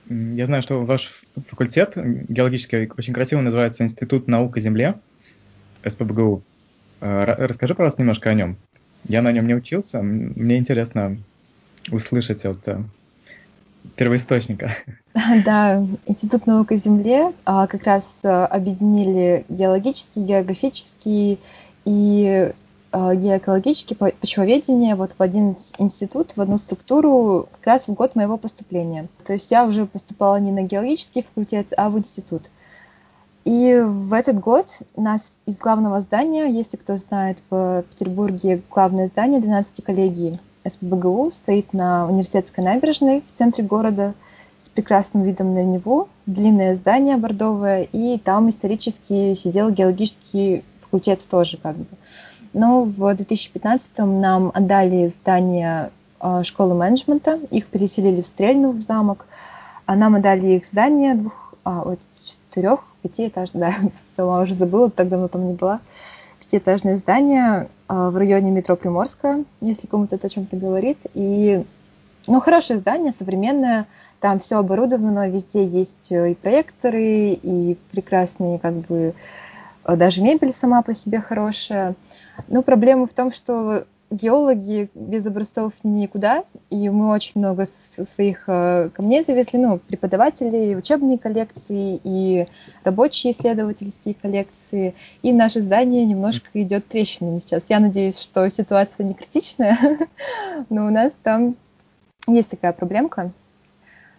Я 0.08 0.46
знаю, 0.46 0.62
что 0.62 0.84
ваш 0.84 1.22
факультет 1.46 1.92
геологический 1.96 2.90
очень 2.99 3.14
красиво 3.14 3.40
называется 3.40 3.84
Институт 3.84 4.26
наук 4.26 4.56
о 4.56 4.61
Земле, 4.61 4.99
СПБГУ. 5.87 6.42
Э, 7.00 7.46
расскажи, 7.46 7.76
пожалуйста, 7.76 8.02
немножко 8.02 8.30
о 8.30 8.34
нем. 8.34 8.56
Я 9.04 9.22
на 9.22 9.30
нем 9.30 9.46
не 9.46 9.54
учился, 9.54 10.02
мне 10.02 10.58
интересно 10.58 11.18
услышать 11.90 12.44
от 12.44 12.66
э, 12.66 12.82
первоисточника. 13.97 14.73
Да, 15.45 15.79
Институт 16.07 16.47
наук 16.47 16.73
о 16.73 16.77
Земле 16.77 17.33
а, 17.45 17.67
как 17.67 17.85
раз 17.85 18.05
а, 18.23 18.47
объединили 18.47 19.45
геологический, 19.51 20.25
географический 20.25 21.39
и 21.85 22.53
а, 22.93 23.15
геоэкологический 23.15 23.95
почвоведение 23.95 24.95
вот 24.95 25.12
в 25.12 25.21
один 25.21 25.57
институт, 25.79 26.33
в 26.37 26.41
одну 26.41 26.57
структуру 26.57 27.49
как 27.53 27.67
раз 27.67 27.89
в 27.89 27.95
год 27.95 28.15
моего 28.15 28.39
поступления. 28.39 29.09
То 29.25 29.35
есть 29.35 29.51
я 29.51 29.65
уже 29.67 29.85
поступала 29.85 30.41
не 30.41 30.51
на 30.51 30.62
геологический 30.62 31.23
факультет, 31.23 31.69
а 31.77 31.91
в 31.91 31.99
институт. 31.99 32.51
И 33.45 33.83
в 33.85 34.12
этот 34.12 34.39
год 34.39 34.69
нас 34.97 35.33
из 35.47 35.59
главного 35.59 36.01
здания, 36.01 36.47
если 36.47 36.77
кто 36.77 36.97
знает, 36.97 37.43
в 37.51 37.85
Петербурге 37.91 38.62
главное 38.71 39.09
здание 39.09 39.41
12 39.41 39.83
коллегий 39.85 40.39
СПБГУ 40.66 41.31
стоит 41.33 41.73
на 41.73 42.07
университетской 42.09 42.64
набережной 42.64 43.23
в 43.26 43.37
центре 43.37 43.64
города 43.64 44.14
с 44.62 44.69
прекрасным 44.69 45.25
видом 45.25 45.54
на 45.54 45.64
Неву, 45.64 46.09
длинное 46.26 46.75
здание 46.75 47.16
бордовое, 47.16 47.83
и 47.83 48.19
там 48.19 48.49
исторически 48.49 49.35
сидел 49.35 49.71
геологический 49.71 50.64
факультет 50.81 51.26
тоже 51.28 51.57
как 51.57 51.76
бы. 51.76 51.87
Но 52.52 52.85
в 52.85 53.14
2015 53.14 53.90
нам 53.99 54.50
отдали 54.54 55.09
здание 55.09 55.90
а, 56.21 56.45
школы 56.45 56.75
менеджмента, 56.75 57.40
их 57.50 57.66
переселили 57.66 58.21
в 58.21 58.26
Стрельну, 58.26 58.71
в 58.71 58.81
замок, 58.81 59.26
а 59.87 59.97
нам 59.97 60.14
отдали 60.14 60.52
их 60.52 60.66
здание 60.66 61.14
двух, 61.14 61.54
а, 61.64 61.97
четырех, 62.23 62.81
пятиэтажное, 63.02 63.75
да, 63.83 63.88
сама 64.16 64.40
уже 64.42 64.54
забыла, 64.54 64.90
так 64.90 65.09
давно 65.09 65.28
там 65.28 65.49
не 65.49 65.54
была, 65.54 65.81
пятиэтажное 66.52 66.99
здание, 66.99 67.68
а, 67.88 68.11
в 68.11 68.16
районе 68.18 68.50
метро 68.50 68.76
Приморская, 68.76 69.44
если 69.62 69.87
кому-то 69.87 70.16
это 70.16 70.26
о 70.26 70.30
чем-то 70.30 70.54
говорит. 70.56 70.99
И, 71.14 71.64
ну, 72.26 72.40
хорошее 72.40 72.78
здание, 72.78 73.14
современное, 73.18 73.87
там 74.21 74.38
все 74.38 74.59
оборудовано, 74.59 75.30
везде 75.30 75.64
есть 75.64 76.12
э, 76.12 76.32
и 76.32 76.35
проекторы, 76.35 77.32
и 77.32 77.78
прекрасные, 77.90 78.59
как 78.59 78.75
бы, 78.75 79.14
э, 79.85 79.97
даже 79.97 80.23
мебель 80.23 80.52
сама 80.52 80.82
по 80.82 80.94
себе 80.94 81.21
хорошая. 81.21 81.94
Но 82.49 82.61
проблема 82.61 83.06
в 83.06 83.14
том, 83.14 83.32
что 83.32 83.87
геологи 84.12 84.90
без 84.95 85.25
образцов 85.26 85.73
никуда, 85.83 86.45
и 86.71 86.88
мы 86.90 87.11
очень 87.11 87.33
много 87.37 87.66
своих 87.66 88.45
э, 88.47 88.90
камней 88.95 89.25
завезли, 89.25 89.59
ну, 89.59 89.78
преподаватели, 89.78 90.75
учебные 90.75 91.19
коллекции 91.19 92.00
и 92.04 92.47
рабочие 92.85 93.33
исследовательские 93.33 94.14
коллекции, 94.14 94.95
и 95.23 95.33
наше 95.33 95.61
здание 95.61 96.04
немножко 96.04 96.49
идет 96.54 96.87
трещинами 96.87 97.38
сейчас. 97.38 97.71
Я 97.71 97.81
надеюсь, 97.81 98.19
что 98.19 98.49
ситуация 98.50 99.04
не 99.04 99.14
критичная, 99.14 99.78
но 100.69 100.87
у 100.87 100.90
нас 100.90 101.12
там 101.23 101.57
есть 102.26 102.50
такая 102.50 102.73
проблемка. 102.73 103.33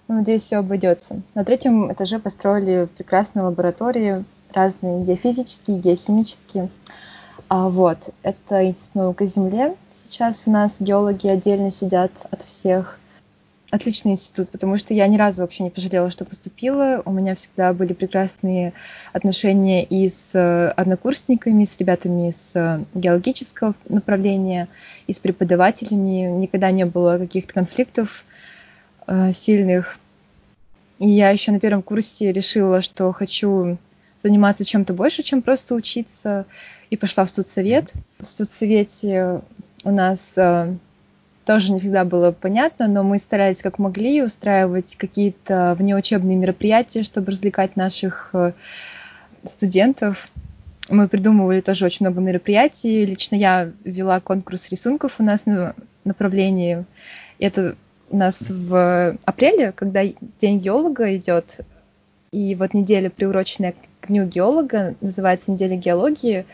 Но, 0.08 0.16
надеюсь, 0.16 0.44
все 0.44 0.58
обойдется. 0.58 1.22
На 1.34 1.46
третьем 1.46 1.92
этаже 1.92 2.20
построили 2.20 2.90
прекрасные 2.98 3.44
лаборатории, 3.44 4.26
разные 4.52 5.06
геофизические, 5.06 5.80
геохимические. 5.80 6.70
А 7.48 7.70
вот, 7.70 8.10
это 8.24 8.66
Институт 8.66 8.96
наук 8.96 9.22
о 9.22 9.26
Земле. 9.26 9.76
Сейчас 9.92 10.44
у 10.48 10.52
нас 10.52 10.76
геологи 10.80 11.28
отдельно 11.28 11.72
сидят 11.72 12.12
от 12.32 12.42
всех. 12.44 13.00
Отличный 13.72 14.12
институт, 14.12 14.50
потому 14.50 14.78
что 14.78 14.94
я 14.94 15.08
ни 15.08 15.18
разу 15.18 15.42
вообще 15.42 15.64
не 15.64 15.72
пожалела, 15.72 16.12
что 16.12 16.26
поступила. 16.26 17.02
У 17.06 17.12
меня 17.12 17.34
всегда 17.34 17.74
были 17.74 17.94
прекрасные 17.94 18.74
отношения 19.14 19.84
и 19.84 20.10
с 20.10 20.36
э, 20.36 20.68
однокурсниками, 20.68 21.66
с 21.66 21.80
ребятами 21.80 22.30
с 22.30 22.52
э, 22.54 22.84
геологического 22.94 23.74
направления, 23.90 24.68
и 25.08 25.14
с 25.14 25.18
преподавателями. 25.18 26.30
Никогда 26.40 26.70
не 26.70 26.86
было 26.86 27.18
каких-то 27.18 27.52
конфликтов 27.52 28.26
э, 29.08 29.32
сильных. 29.32 29.98
И 31.00 31.10
я 31.10 31.32
еще 31.32 31.52
на 31.52 31.60
первом 31.60 31.82
курсе 31.82 32.32
решила, 32.32 32.82
что 32.82 33.12
хочу 33.12 33.78
заниматься 34.24 34.64
чем-то 34.66 34.94
больше, 34.94 35.22
чем 35.22 35.42
просто 35.42 35.76
учиться 35.76 36.46
и 36.90 36.98
пошла 36.98 37.26
в 37.26 37.30
студсовет. 37.30 37.94
В 38.20 38.26
студсовете 38.26 39.42
у 39.84 39.92
нас 39.92 40.32
э, 40.38 40.74
тоже 41.46 41.74
не 41.74 41.80
всегда 41.80 42.06
было 42.06 42.32
понятно, 42.32 42.88
но 42.88 43.04
мы 43.04 43.18
старались 43.20 43.62
как 43.62 43.80
могли 43.80 44.24
устраивать 44.24 44.96
какие-то 44.96 45.76
внеучебные 45.78 46.38
мероприятия, 46.38 47.04
чтобы 47.04 47.34
развлекать 47.34 47.76
наших 47.76 48.30
э, 48.34 48.54
студентов. 49.44 50.30
Мы 50.90 51.08
придумывали 51.08 51.62
тоже 51.62 51.86
очень 51.86 52.06
много 52.06 52.22
мероприятий. 52.22 53.06
Лично 53.06 53.36
я 53.36 53.72
вела 53.84 54.22
конкурс 54.22 54.70
рисунков 54.70 55.16
у 55.20 55.24
нас 55.24 55.46
на 55.46 55.76
направлении. 56.06 56.86
Это 57.40 57.76
у 58.10 58.18
нас 58.18 58.50
в 58.50 59.18
апреле, 59.26 59.74
когда 59.74 60.04
День 60.40 60.60
геолога 60.60 61.16
идет, 61.16 61.62
и 62.32 62.56
вот 62.56 62.74
неделя, 62.74 63.10
приуроченная 63.10 63.74
Дню 64.08 64.26
геолога, 64.26 64.96
называется 65.02 65.52
«Неделя 65.52 65.76
геологии», 65.76 66.46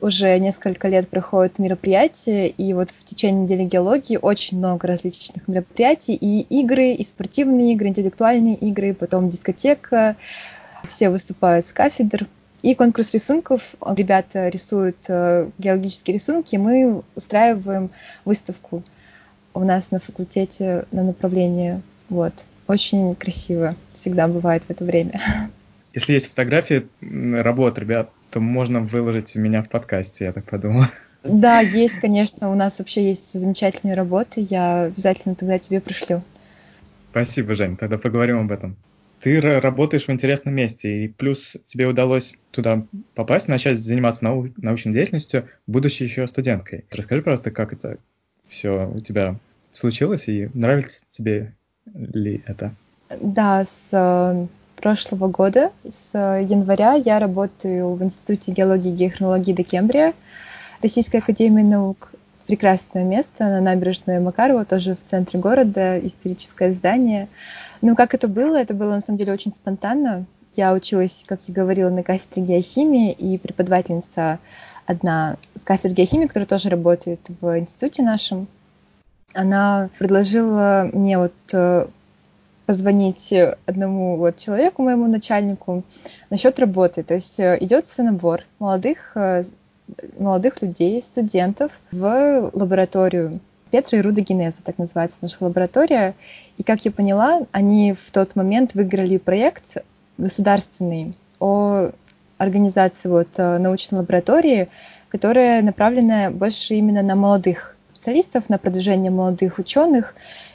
уже 0.00 0.38
несколько 0.38 0.88
лет 0.88 1.08
проходят 1.08 1.58
мероприятия, 1.58 2.46
и 2.46 2.74
вот 2.74 2.90
в 2.90 3.04
течение 3.04 3.44
недели 3.44 3.64
геологии 3.64 4.18
очень 4.20 4.58
много 4.58 4.86
различных 4.86 5.48
мероприятий, 5.48 6.14
и 6.14 6.40
игры, 6.60 6.92
и 6.92 7.04
спортивные 7.04 7.72
игры, 7.72 7.88
интеллектуальные 7.88 8.56
игры, 8.56 8.92
потом 8.92 9.30
дискотека, 9.30 10.16
все 10.86 11.08
выступают 11.08 11.64
с 11.66 11.72
кафедр. 11.72 12.26
И 12.62 12.74
конкурс 12.74 13.14
рисунков, 13.14 13.74
ребята 13.86 14.48
рисуют 14.48 14.96
э, 15.08 15.48
геологические 15.58 16.14
рисунки, 16.14 16.56
мы 16.56 17.02
устраиваем 17.14 17.90
выставку 18.24 18.82
у 19.54 19.60
нас 19.60 19.90
на 19.90 20.00
факультете 20.00 20.84
на 20.90 21.02
направлении. 21.02 21.80
Вот. 22.08 22.44
Очень 22.66 23.14
красиво 23.14 23.74
всегда 23.92 24.28
бывает 24.28 24.64
в 24.64 24.70
это 24.70 24.84
время. 24.84 25.20
Если 25.94 26.12
есть 26.12 26.28
фотографии 26.28 26.88
работ 27.00 27.78
ребят, 27.78 28.10
то 28.30 28.40
можно 28.40 28.80
выложить 28.80 29.36
меня 29.36 29.62
в 29.62 29.68
подкасте, 29.68 30.24
я 30.24 30.32
так 30.32 30.44
подумал. 30.44 30.84
Да, 31.22 31.60
есть, 31.60 32.00
конечно. 32.00 32.50
У 32.50 32.54
нас 32.54 32.80
вообще 32.80 33.08
есть 33.08 33.32
замечательные 33.32 33.94
работы. 33.94 34.46
Я 34.50 34.82
обязательно 34.82 35.36
тогда 35.36 35.58
тебе 35.58 35.80
пришлю. 35.80 36.22
Спасибо, 37.10 37.54
Жень. 37.54 37.76
Тогда 37.76 37.96
поговорим 37.96 38.40
об 38.40 38.50
этом. 38.52 38.76
Ты 39.20 39.40
работаешь 39.40 40.06
в 40.06 40.10
интересном 40.10 40.54
месте, 40.54 41.04
и 41.04 41.08
плюс 41.08 41.56
тебе 41.64 41.86
удалось 41.86 42.34
туда 42.50 42.84
попасть, 43.14 43.48
начать 43.48 43.78
заниматься 43.78 44.24
нау- 44.24 44.52
научной 44.58 44.92
деятельностью, 44.92 45.48
будучи 45.66 46.02
еще 46.02 46.26
студенткой. 46.26 46.84
Расскажи, 46.90 47.22
пожалуйста, 47.22 47.50
как 47.50 47.72
это 47.72 47.98
все 48.46 48.90
у 48.92 49.00
тебя 49.00 49.36
случилось, 49.72 50.28
и 50.28 50.50
нравится 50.52 51.04
тебе 51.08 51.54
ли 51.94 52.42
это? 52.46 52.74
Да, 53.22 53.64
с 53.64 53.88
э, 53.92 54.46
прошлого 54.84 55.28
года, 55.28 55.72
с 55.88 56.12
января, 56.12 56.92
я 56.92 57.18
работаю 57.18 57.94
в 57.94 58.04
Институте 58.04 58.52
геологии 58.52 58.92
и 58.92 58.94
геохронологии 58.94 59.54
Декембрия 59.54 60.12
Российской 60.82 61.16
Академии 61.16 61.62
Наук. 61.62 62.12
Прекрасное 62.46 63.02
место 63.02 63.44
на 63.44 63.62
набережной 63.62 64.20
Макарова, 64.20 64.66
тоже 64.66 64.94
в 64.94 64.98
центре 65.10 65.40
города, 65.40 65.98
историческое 65.98 66.70
здание. 66.74 67.28
Ну, 67.80 67.96
как 67.96 68.12
это 68.12 68.28
было? 68.28 68.56
Это 68.56 68.74
было, 68.74 68.90
на 68.90 69.00
самом 69.00 69.16
деле, 69.16 69.32
очень 69.32 69.54
спонтанно. 69.54 70.26
Я 70.52 70.74
училась, 70.74 71.24
как 71.26 71.40
я 71.46 71.54
говорила, 71.54 71.88
на 71.88 72.02
кафедре 72.02 72.42
геохимии, 72.42 73.10
и 73.10 73.38
преподавательница 73.38 74.38
одна 74.84 75.38
с 75.54 75.62
кафедры 75.62 75.94
геохимии, 75.94 76.26
которая 76.26 76.46
тоже 76.46 76.68
работает 76.68 77.20
в 77.40 77.58
институте 77.58 78.02
нашем, 78.02 78.48
она 79.32 79.88
предложила 79.98 80.90
мне 80.92 81.16
вот 81.16 81.32
э, 81.54 81.86
позвонить 82.66 83.32
одному 83.66 84.16
вот 84.16 84.38
человеку, 84.38 84.82
моему 84.82 85.06
начальнику, 85.06 85.84
насчет 86.30 86.58
работы. 86.58 87.02
То 87.02 87.14
есть 87.14 87.38
э, 87.38 87.58
идется 87.60 88.02
набор 88.02 88.42
молодых, 88.58 89.12
э, 89.16 89.44
молодых 90.18 90.62
людей, 90.62 91.02
студентов 91.02 91.72
в 91.92 92.50
лабораторию 92.54 93.40
Петра 93.70 93.98
и 93.98 94.02
Рудогенеза, 94.02 94.58
так 94.64 94.78
называется 94.78 95.18
наша 95.20 95.36
лаборатория. 95.40 96.14
И, 96.58 96.62
как 96.62 96.84
я 96.84 96.90
поняла, 96.90 97.42
они 97.52 97.92
в 97.92 98.10
тот 98.12 98.36
момент 98.36 98.74
выиграли 98.74 99.18
проект 99.18 99.78
государственный 100.16 101.14
о 101.40 101.90
организации 102.38 103.08
вот 103.08 103.28
э, 103.36 103.58
научной 103.58 103.98
лаборатории, 103.98 104.68
которая 105.08 105.62
направлена 105.62 106.30
больше 106.30 106.74
именно 106.74 107.02
на 107.02 107.14
молодых 107.14 107.76
специалистов, 107.92 108.48
на 108.48 108.58
продвижение 108.58 109.10
молодых 109.10 109.58
ученых 109.58 110.14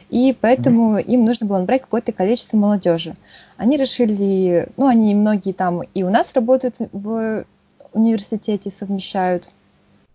и 0.10 0.36
поэтому 0.39 0.98
mm-hmm. 0.98 1.04
им 1.04 1.26
нужно 1.26 1.45
было 1.45 1.60
набрать 1.60 1.82
какое-то 1.82 2.12
количество 2.12 2.58
молодежи. 2.58 3.15
Они 3.58 3.78
решили, 3.78 4.67
ну, 4.78 4.88
они 4.88 5.13
многие 5.15 5.54
там 5.54 5.84
и 5.84 6.04
у 6.04 6.10
нас 6.10 6.34
работают 6.34 6.78
в 6.91 7.45
университете, 7.93 8.72
совмещают. 8.72 9.50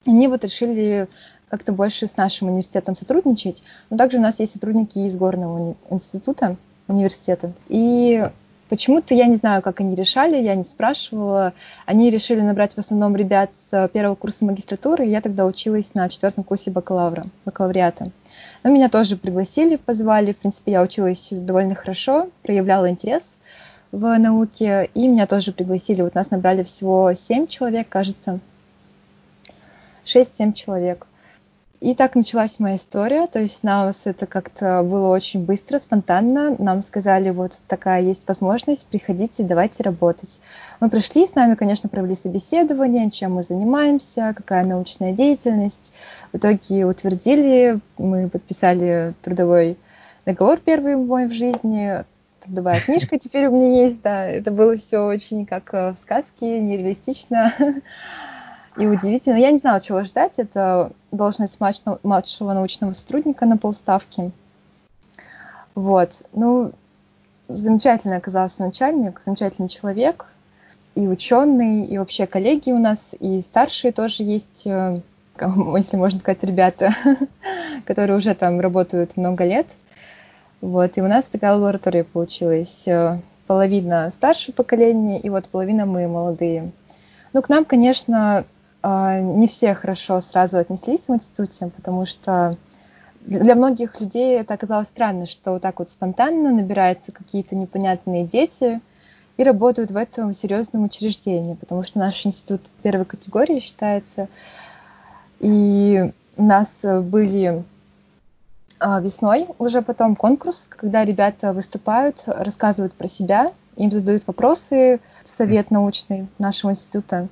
Они 0.07 0.29
вот 0.29 0.45
решили 0.45 1.09
как-то 1.49 1.73
больше 1.73 2.07
с 2.07 2.17
нашим 2.17 2.49
университетом 2.49 2.97
сотрудничать. 2.97 3.63
Но 3.91 3.97
также 3.97 4.19
у 4.19 4.21
нас 4.21 4.41
есть 4.41 4.53
сотрудники 4.53 4.99
из 4.99 5.17
горного 5.17 5.59
уни- 5.59 5.77
института, 5.91 6.57
университета. 6.89 7.53
И 7.69 8.29
Почему-то 8.69 9.15
я 9.15 9.27
не 9.27 9.37
знаю, 9.37 9.63
как 9.63 9.81
они 9.81 9.95
решали, 9.95 10.41
я 10.41 10.55
не 10.55 10.65
спрашивала. 10.65 11.53
Они 11.87 12.11
решили 12.11 12.41
набрать 12.41 12.75
в 12.75 12.79
основном 12.79 13.15
ребят 13.15 13.51
с 13.71 13.89
первого 13.93 14.15
курса 14.15 14.45
магистратуры, 14.47 15.05
я 15.05 15.21
тогда 15.21 15.47
училась 15.47 15.95
на 15.95 16.09
четвертом 16.09 16.45
курсе 16.45 16.71
бакалавра, 16.71 17.27
бакалавриата. 17.45 18.11
Но 18.63 18.71
меня 18.71 18.89
тоже 18.89 19.17
пригласили, 19.17 19.77
позвали. 19.77 20.33
В 20.33 20.37
принципе, 20.39 20.73
я 20.73 20.83
училась 20.83 21.29
довольно 21.31 21.75
хорошо, 21.75 22.31
проявляла 22.43 22.91
интерес 22.91 23.39
в 23.93 24.19
науке, 24.19 24.91
и 24.95 25.07
меня 25.07 25.27
тоже 25.27 25.53
пригласили. 25.53 26.03
Вот 26.03 26.15
нас 26.15 26.31
набрали 26.31 26.63
всего 26.63 27.13
семь 27.15 27.47
человек, 27.47 27.89
кажется. 27.89 28.41
шесть-семь 30.05 30.53
человек. 30.53 31.07
И 31.85 31.95
так 31.95 32.15
началась 32.15 32.59
моя 32.61 32.77
история, 32.77 33.27
то 33.27 33.39
есть 33.39 33.63
нас 33.63 34.07
это 34.07 34.25
как-то 34.25 34.83
было 34.83 35.09
очень 35.09 35.45
быстро, 35.45 35.79
спонтанно. 35.79 36.57
Нам 36.59 36.81
сказали, 36.81 37.29
вот 37.29 37.61
такая 37.69 38.01
есть 38.01 38.27
возможность, 38.27 38.87
приходите, 38.87 39.43
давайте 39.43 39.83
работать. 39.83 40.41
Мы 40.81 40.89
пришли, 40.89 41.27
с 41.27 41.35
нами, 41.35 41.57
конечно, 41.57 41.91
провели 41.91 42.17
собеседование, 42.17 43.11
чем 43.11 43.35
мы 43.35 43.43
занимаемся, 43.43 44.33
какая 44.35 44.65
научная 44.65 45.13
деятельность. 45.13 45.93
В 46.33 46.39
итоге 46.39 46.87
утвердили, 46.87 47.81
мы 47.99 48.31
подписали 48.31 49.13
трудовой 49.21 49.77
договор 50.25 50.61
первый 50.65 50.97
мой 50.97 51.27
в 51.27 51.33
жизни, 51.33 52.03
трудовая 52.43 52.81
книжка 52.81 53.19
теперь 53.19 53.49
у 53.49 53.55
меня 53.55 53.85
есть, 53.85 54.01
да. 54.01 54.25
Это 54.25 54.51
было 54.51 54.79
все 54.79 55.01
очень 55.01 55.45
как 55.45 55.71
в 55.71 55.97
сказке, 56.01 56.61
нереалистично 56.61 57.53
и 58.77 58.87
удивительно. 58.87 59.37
Я 59.37 59.51
не 59.51 59.59
знала, 59.59 59.81
чего 59.81 60.03
ждать. 60.03 60.39
Это 60.39 60.93
должность 61.13 61.59
младшего 61.61 62.53
научного 62.53 62.93
сотрудника 62.93 63.47
на 63.47 63.57
полставки. 63.57 64.33
Вот. 65.75 66.23
Ну, 66.33 66.73
замечательный 67.49 68.17
оказался 68.17 68.63
начальник, 68.63 69.21
замечательный 69.25 69.69
человек, 69.69 70.27
и 70.95 71.09
ученый, 71.09 71.85
и 71.85 71.99
вообще 71.99 72.27
коллеги 72.27 72.71
у 72.71 72.79
нас, 72.79 73.15
и 73.19 73.41
старшие 73.43 73.93
тоже 73.93 74.23
есть, 74.23 74.67
э, 74.67 75.01
если 75.77 75.97
можно 75.97 76.19
сказать, 76.19 76.43
ребята, 76.43 76.95
которые 77.87 78.17
уже 78.17 78.35
там 78.35 78.61
работают 78.61 79.17
много 79.17 79.45
лет. 79.45 79.67
Вот, 80.61 80.97
и 80.97 81.03
у 81.03 81.07
нас 81.07 81.27
такая 81.27 81.55
лаборатория 81.55 82.05
получилась. 82.05 82.87
Э, 82.87 83.21
половина 83.47 84.11
старшего 84.15 84.55
поколения, 84.55 85.21
и 85.21 85.29
вот 85.29 85.49
половина 85.49 85.85
мы 85.87 86.09
молодые. 86.09 86.73
Ну, 87.33 87.43
к 87.43 87.49
нам, 87.49 87.65
конечно, 87.65 88.45
не 88.85 89.49
все 89.49 89.75
хорошо 89.75 90.21
сразу 90.21 90.59
отнеслись 90.59 91.09
в 91.09 91.15
институте, 91.15 91.71
потому 91.75 92.05
что 92.05 92.57
для 93.23 93.55
многих 93.55 94.01
людей 94.01 94.39
это 94.39 94.55
оказалось 94.55 94.89
странно, 94.89 95.27
что 95.27 95.53
вот 95.53 95.63
так 95.63 95.79
вот 95.79 95.91
спонтанно 95.91 96.51
набираются 96.51 97.11
какие-то 97.11 97.57
непонятные 97.57 98.27
дети 98.27 98.81
и 99.39 99.43
работают 99.43 99.91
в 99.91 99.97
этом 99.97 100.35
серьезном 100.35 100.85
учреждении, 100.85 101.55
потому 101.55 101.83
что 101.83 101.99
наш 101.99 102.25
институт 102.27 102.61
первой 102.83 103.07
категории 103.07 103.59
считается. 103.61 104.29
И 105.41 106.13
у 106.37 106.43
нас 106.43 106.81
были 106.83 107.65
а, 108.79 109.01
весной 109.01 109.49
уже 109.59 109.81
потом 109.81 110.15
конкурс, 110.17 110.69
когда 110.69 111.05
ребята 111.05 111.53
выступают, 111.55 112.23
рассказывают 112.27 112.93
про 112.93 113.09
себя, 113.09 113.53
им 113.77 113.91
задают 113.91 114.27
вопросы, 114.27 115.01
совет 115.25 115.71
научный 115.71 116.29
нашего 116.39 116.73
института. 116.73 117.29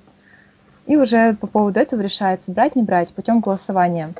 И 0.86 0.96
уже 0.96 1.34
по 1.34 1.46
поводу 1.46 1.78
этого 1.80 2.00
решается 2.00 2.50
брать, 2.52 2.76
не 2.76 2.82
брать 2.82 3.12
путем 3.12 3.40
голосования. 3.40 4.12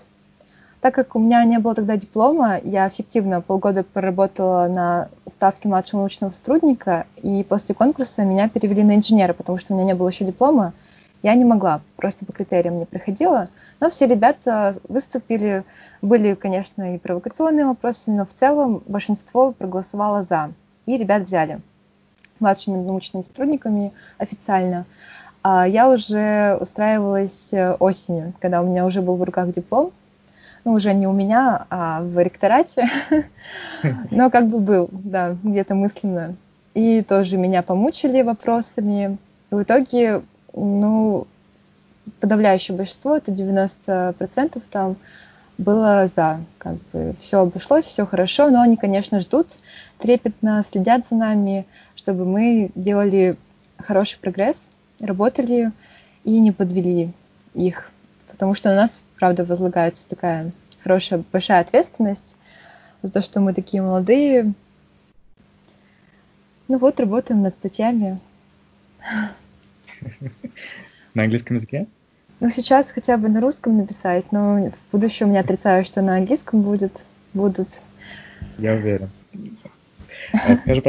Так 0.81 0.95
как 0.97 1.15
у 1.15 1.21
меня 1.21 1.45
не 1.45 1.59
было 1.59 1.77
тогда 1.77 1.97
диплома, 1.97 2.59
я 2.63 2.89
эффективно 2.89 3.41
полгода 3.41 3.85
проработала 3.85 4.67
на 4.67 5.09
ставке 5.33 5.69
младшего 5.69 6.01
научного 6.01 6.33
сотрудника, 6.33 7.07
и 7.23 7.45
после 7.45 7.75
конкурса 7.75 8.25
меня 8.25 8.49
перевели 8.49 8.83
на 8.83 8.97
инженера, 8.97 9.33
потому 9.33 9.59
что 9.59 9.73
у 9.73 9.77
меня 9.77 9.87
не 9.87 9.95
было 9.95 10.09
еще 10.09 10.25
диплома. 10.25 10.73
Я 11.23 11.37
не 11.37 11.45
могла, 11.45 11.83
просто 11.97 12.27
по 12.27 12.33
критериям 12.33 12.81
не 12.81 12.85
проходила. 12.85 13.49
Но 13.79 13.91
все 13.91 14.09
ребята 14.09 14.75
выступили, 14.89 15.63
были, 16.01 16.35
конечно, 16.35 16.97
и 16.97 16.99
провокационные 16.99 17.67
вопросы, 17.67 18.11
но 18.11 18.27
в 18.27 18.33
целом 18.33 18.83
большинство 18.89 19.53
проголосовало 19.53 20.25
«за». 20.25 20.53
И 20.87 20.97
ребят 20.97 21.23
взяли 21.23 21.61
младшими 22.41 22.77
научными 22.77 23.23
сотрудниками 23.23 23.93
официально. 24.19 24.85
А 25.43 25.67
я 25.67 25.91
уже 25.91 26.57
устраивалась 26.61 27.53
э, 27.53 27.75
осенью, 27.75 28.33
когда 28.41 28.63
у 28.63 28.67
меня 28.67 28.87
уже 28.87 29.03
был 29.03 29.17
в 29.17 29.23
руках 29.23 29.53
диплом. 29.53 29.93
Ну, 30.65 30.73
уже 30.75 30.95
не 30.95 31.09
у 31.09 31.13
меня, 31.13 31.67
а 31.69 32.01
в 32.03 32.23
ректорате. 32.23 32.89
Но 34.11 34.31
как 34.31 34.47
бы 34.47 34.61
был, 34.61 34.89
да, 34.93 35.37
где-то 35.43 35.75
мысленно. 35.75 36.37
И 36.75 37.03
тоже 37.03 37.37
меня 37.37 37.63
помучили 37.63 38.23
вопросами. 38.23 39.19
И 39.51 39.55
в 39.55 39.63
итоге, 39.65 40.23
ну, 40.55 41.27
подавляющее 42.21 42.77
большинство, 42.77 43.17
это 43.17 43.33
90% 43.33 44.63
там 44.71 44.97
было 45.59 46.07
за. 46.07 46.41
Как 46.59 46.77
бы 46.93 47.15
все 47.19 47.41
обошлось, 47.41 47.85
все 47.85 48.07
хорошо, 48.07 48.49
но 48.51 48.63
они, 48.63 48.77
конечно, 48.77 49.19
ждут, 49.19 49.49
трепетно 49.99 50.65
следят 50.71 51.09
за 51.09 51.17
нами, 51.17 51.67
чтобы 51.97 52.25
мы 52.25 52.71
делали 52.77 53.37
хороший 53.77 54.19
прогресс, 54.21 54.69
работали 55.03 55.73
и 56.25 56.39
не 56.41 56.53
подвели 56.53 57.13
их. 57.55 57.91
Потому 58.31 58.55
что 58.55 58.71
на 58.71 58.77
нас, 58.77 59.03
правда, 59.19 59.45
возлагается 59.45 60.09
такая 60.09 60.53
хорошая, 60.83 61.23
большая 61.33 61.61
ответственность 61.61 62.37
за 63.03 63.13
то, 63.13 63.21
что 63.21 63.41
мы 63.41 63.53
такие 63.53 63.83
молодые. 63.83 64.53
Ну 66.69 66.79
вот, 66.79 67.01
работаем 67.01 67.43
над 67.43 67.55
статьями. 67.55 68.19
На 71.15 71.25
английском 71.25 71.57
языке? 71.57 71.87
Ну, 72.41 72.49
сейчас 72.49 72.91
хотя 72.91 73.17
бы 73.19 73.29
на 73.29 73.41
русском 73.41 73.77
написать, 73.77 74.33
но 74.33 74.71
в 74.71 74.93
будущем 74.93 75.31
не 75.31 75.39
отрицаю, 75.39 75.85
что 75.85 76.03
на 76.03 76.17
английском 76.17 76.63
будет, 76.63 77.05
будут. 77.35 77.69
Я 78.59 78.75
уверен. 78.75 79.11
А 80.33 80.57
скажи, 80.57 80.83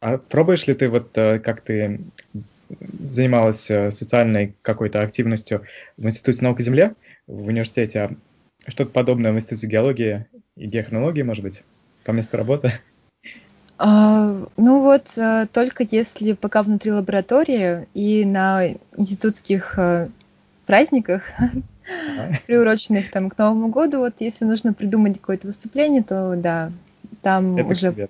а 0.00 0.18
пробуешь 0.18 0.66
ли 0.66 0.74
ты 0.74 0.88
вот 0.88 1.16
э, 1.16 1.38
как 1.38 1.60
ты 1.60 2.00
занималась 2.80 3.70
э, 3.70 3.90
социальной 3.90 4.54
какой-то 4.62 5.00
активностью 5.00 5.62
в 5.96 6.06
Институте 6.06 6.42
наук 6.42 6.60
Земле, 6.60 6.94
в 7.26 7.46
университете, 7.46 8.00
а 8.00 8.70
что-то 8.70 8.90
подобное 8.90 9.32
в 9.32 9.36
Институте 9.36 9.66
геологии 9.66 10.26
и 10.56 10.66
геохронологии, 10.66 11.22
может 11.22 11.42
быть, 11.42 11.62
по 12.04 12.10
месту 12.12 12.36
работы? 12.36 12.72
А, 13.78 14.46
ну 14.56 14.80
вот, 14.80 15.06
э, 15.16 15.46
только 15.52 15.84
если 15.90 16.34
пока 16.34 16.62
внутри 16.62 16.92
лаборатории 16.92 17.88
и 17.94 18.24
на 18.24 18.68
институтских 18.96 19.78
э, 19.78 20.08
праздниках, 20.66 21.24
приуроченных 22.46 23.10
там 23.10 23.28
к 23.28 23.38
Новому 23.38 23.68
году, 23.68 23.98
вот 23.98 24.14
если 24.20 24.44
нужно 24.44 24.72
придумать 24.72 25.18
какое-то 25.18 25.48
выступление, 25.48 26.02
то 26.02 26.36
да, 26.36 26.70
там 27.22 27.56
Это 27.56 27.68
уже... 27.68 28.08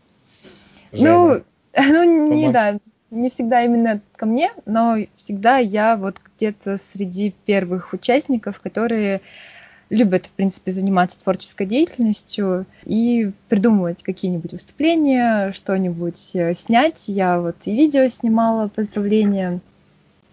Ну, 0.92 1.40
ну 1.78 2.34
не 2.34 2.52
да, 2.52 2.78
не 3.12 3.30
всегда 3.30 3.62
именно 3.62 4.00
ко 4.16 4.26
мне, 4.26 4.50
но 4.66 4.96
всегда 5.14 5.58
я 5.58 5.96
вот 5.96 6.16
где-то 6.36 6.78
среди 6.78 7.34
первых 7.44 7.92
участников, 7.92 8.58
которые 8.58 9.20
любят, 9.90 10.26
в 10.26 10.30
принципе, 10.30 10.72
заниматься 10.72 11.20
творческой 11.20 11.66
деятельностью 11.66 12.64
и 12.84 13.30
придумывать 13.50 14.02
какие-нибудь 14.02 14.52
выступления, 14.52 15.52
что-нибудь 15.52 16.30
э, 16.34 16.54
снять. 16.54 17.04
Я 17.08 17.38
вот 17.38 17.56
и 17.66 17.76
видео 17.76 18.08
снимала, 18.08 18.68
поздравления. 18.68 19.60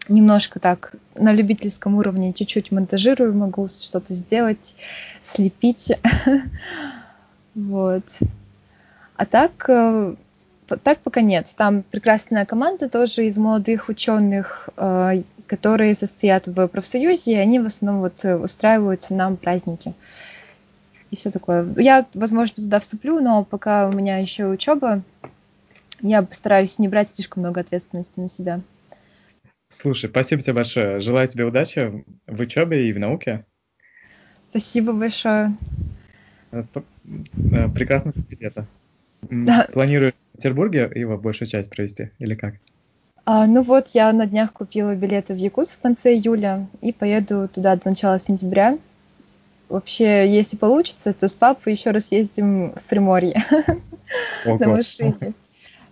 Немножко 0.08 0.60
так 0.60 0.96
на 1.16 1.34
любительском 1.34 1.96
уровне 1.96 2.32
чуть-чуть 2.32 2.72
монтажирую, 2.72 3.36
могу 3.36 3.68
что-то 3.68 4.14
сделать, 4.14 4.76
слепить. 5.22 5.92
Вот. 7.56 8.06
А 9.18 9.26
так 9.26 9.66
э, 9.68 10.16
так 10.78 11.00
пока 11.00 11.22
нет. 11.22 11.54
Там 11.58 11.84
прекрасная 11.84 12.46
команда 12.46 12.90
тоже 12.90 13.26
из 13.26 13.38
молодых 13.38 13.90
ученых, 13.90 14.70
э, 14.78 15.22
которые 15.48 15.96
состоят 15.96 16.48
в 16.48 16.68
профсоюзе, 16.68 17.34
и 17.34 17.36
они 17.36 17.60
в 17.60 17.66
основном 17.66 18.02
вот 18.02 18.24
э, 18.24 18.36
устраивают 18.36 19.10
нам 19.10 19.38
праздники. 19.38 19.94
И 21.12 21.16
все 21.16 21.32
такое. 21.32 21.68
Я, 21.78 22.06
возможно, 22.14 22.64
туда 22.64 22.80
вступлю, 22.80 23.20
но 23.20 23.44
пока 23.44 23.88
у 23.88 23.92
меня 23.92 24.18
еще 24.18 24.48
учеба, 24.48 25.02
я 26.02 26.22
постараюсь 26.22 26.78
не 26.80 26.88
брать 26.88 27.10
слишком 27.10 27.44
много 27.44 27.62
ответственности 27.62 28.20
на 28.20 28.30
себя. 28.30 28.62
Слушай, 29.70 30.10
спасибо 30.10 30.42
тебе 30.42 30.54
большое. 30.54 31.00
Желаю 31.00 31.28
тебе 31.28 31.46
удачи 31.46 32.04
в 32.26 32.40
учебе 32.40 32.90
и 32.90 32.94
в 32.94 33.00
науке. 33.00 33.46
Спасибо 34.50 34.94
большое. 34.94 35.52
Э, 36.52 36.64
прекрасного 37.74 38.16
лета. 38.30 38.68
Да. 39.22 39.68
Планирую 39.72 40.14
в 40.34 40.38
Петербурге 40.38 40.92
его 40.96 41.18
большую 41.18 41.48
часть 41.48 41.70
провести 41.70 42.12
или 42.20 42.36
как? 42.36 42.56
А, 43.26 43.46
ну 43.46 43.62
вот, 43.62 43.90
я 43.90 44.12
на 44.12 44.26
днях 44.26 44.54
купила 44.54 44.96
билеты 44.96 45.34
в 45.34 45.38
Якутск 45.38 45.80
в 45.80 45.82
конце 45.82 46.16
июля 46.16 46.68
и 46.82 46.92
поеду 46.92 47.48
туда 47.48 47.76
до 47.76 47.90
начала 47.90 48.20
сентября. 48.20 48.78
Вообще, 49.68 50.28
если 50.28 50.58
получится, 50.58 51.14
то 51.14 51.28
с 51.28 51.36
папой 51.36 51.74
еще 51.74 51.92
раз 51.92 52.12
ездим 52.12 52.72
в 52.72 52.84
Приморье 52.86 53.36
на 54.46 54.68
машине. 54.68 55.34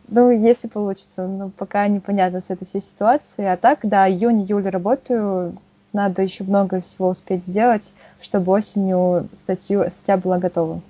Ну, 0.07 0.31
если 0.31 0.67
получится, 0.67 1.27
но 1.27 1.49
пока 1.49 1.87
непонятно 1.87 2.39
с 2.39 2.49
этой 2.49 2.65
всей 2.65 2.81
ситуацией. 2.81 3.47
А 3.47 3.57
так, 3.57 3.81
да, 3.83 4.09
июнь-июль 4.09 4.69
работаю, 4.69 5.57
надо 5.93 6.23
еще 6.23 6.43
много 6.43 6.81
всего 6.81 7.09
успеть 7.09 7.43
сделать, 7.43 7.93
чтобы 8.21 8.51
осенью 8.53 9.27
статью, 9.33 9.83
статья 9.89 10.17
была 10.17 10.39
готова. 10.39 10.81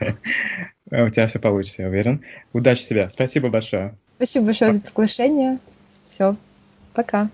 У 0.90 1.10
тебя 1.10 1.26
все 1.26 1.38
получится, 1.38 1.82
я 1.82 1.88
уверен. 1.88 2.24
Удачи 2.52 2.86
тебе. 2.86 3.10
Спасибо 3.10 3.48
большое. 3.48 3.96
Спасибо 4.16 4.46
большое 4.46 4.72
за 4.72 4.80
приглашение. 4.80 5.58
Все. 6.04 6.36
Пока. 6.94 7.30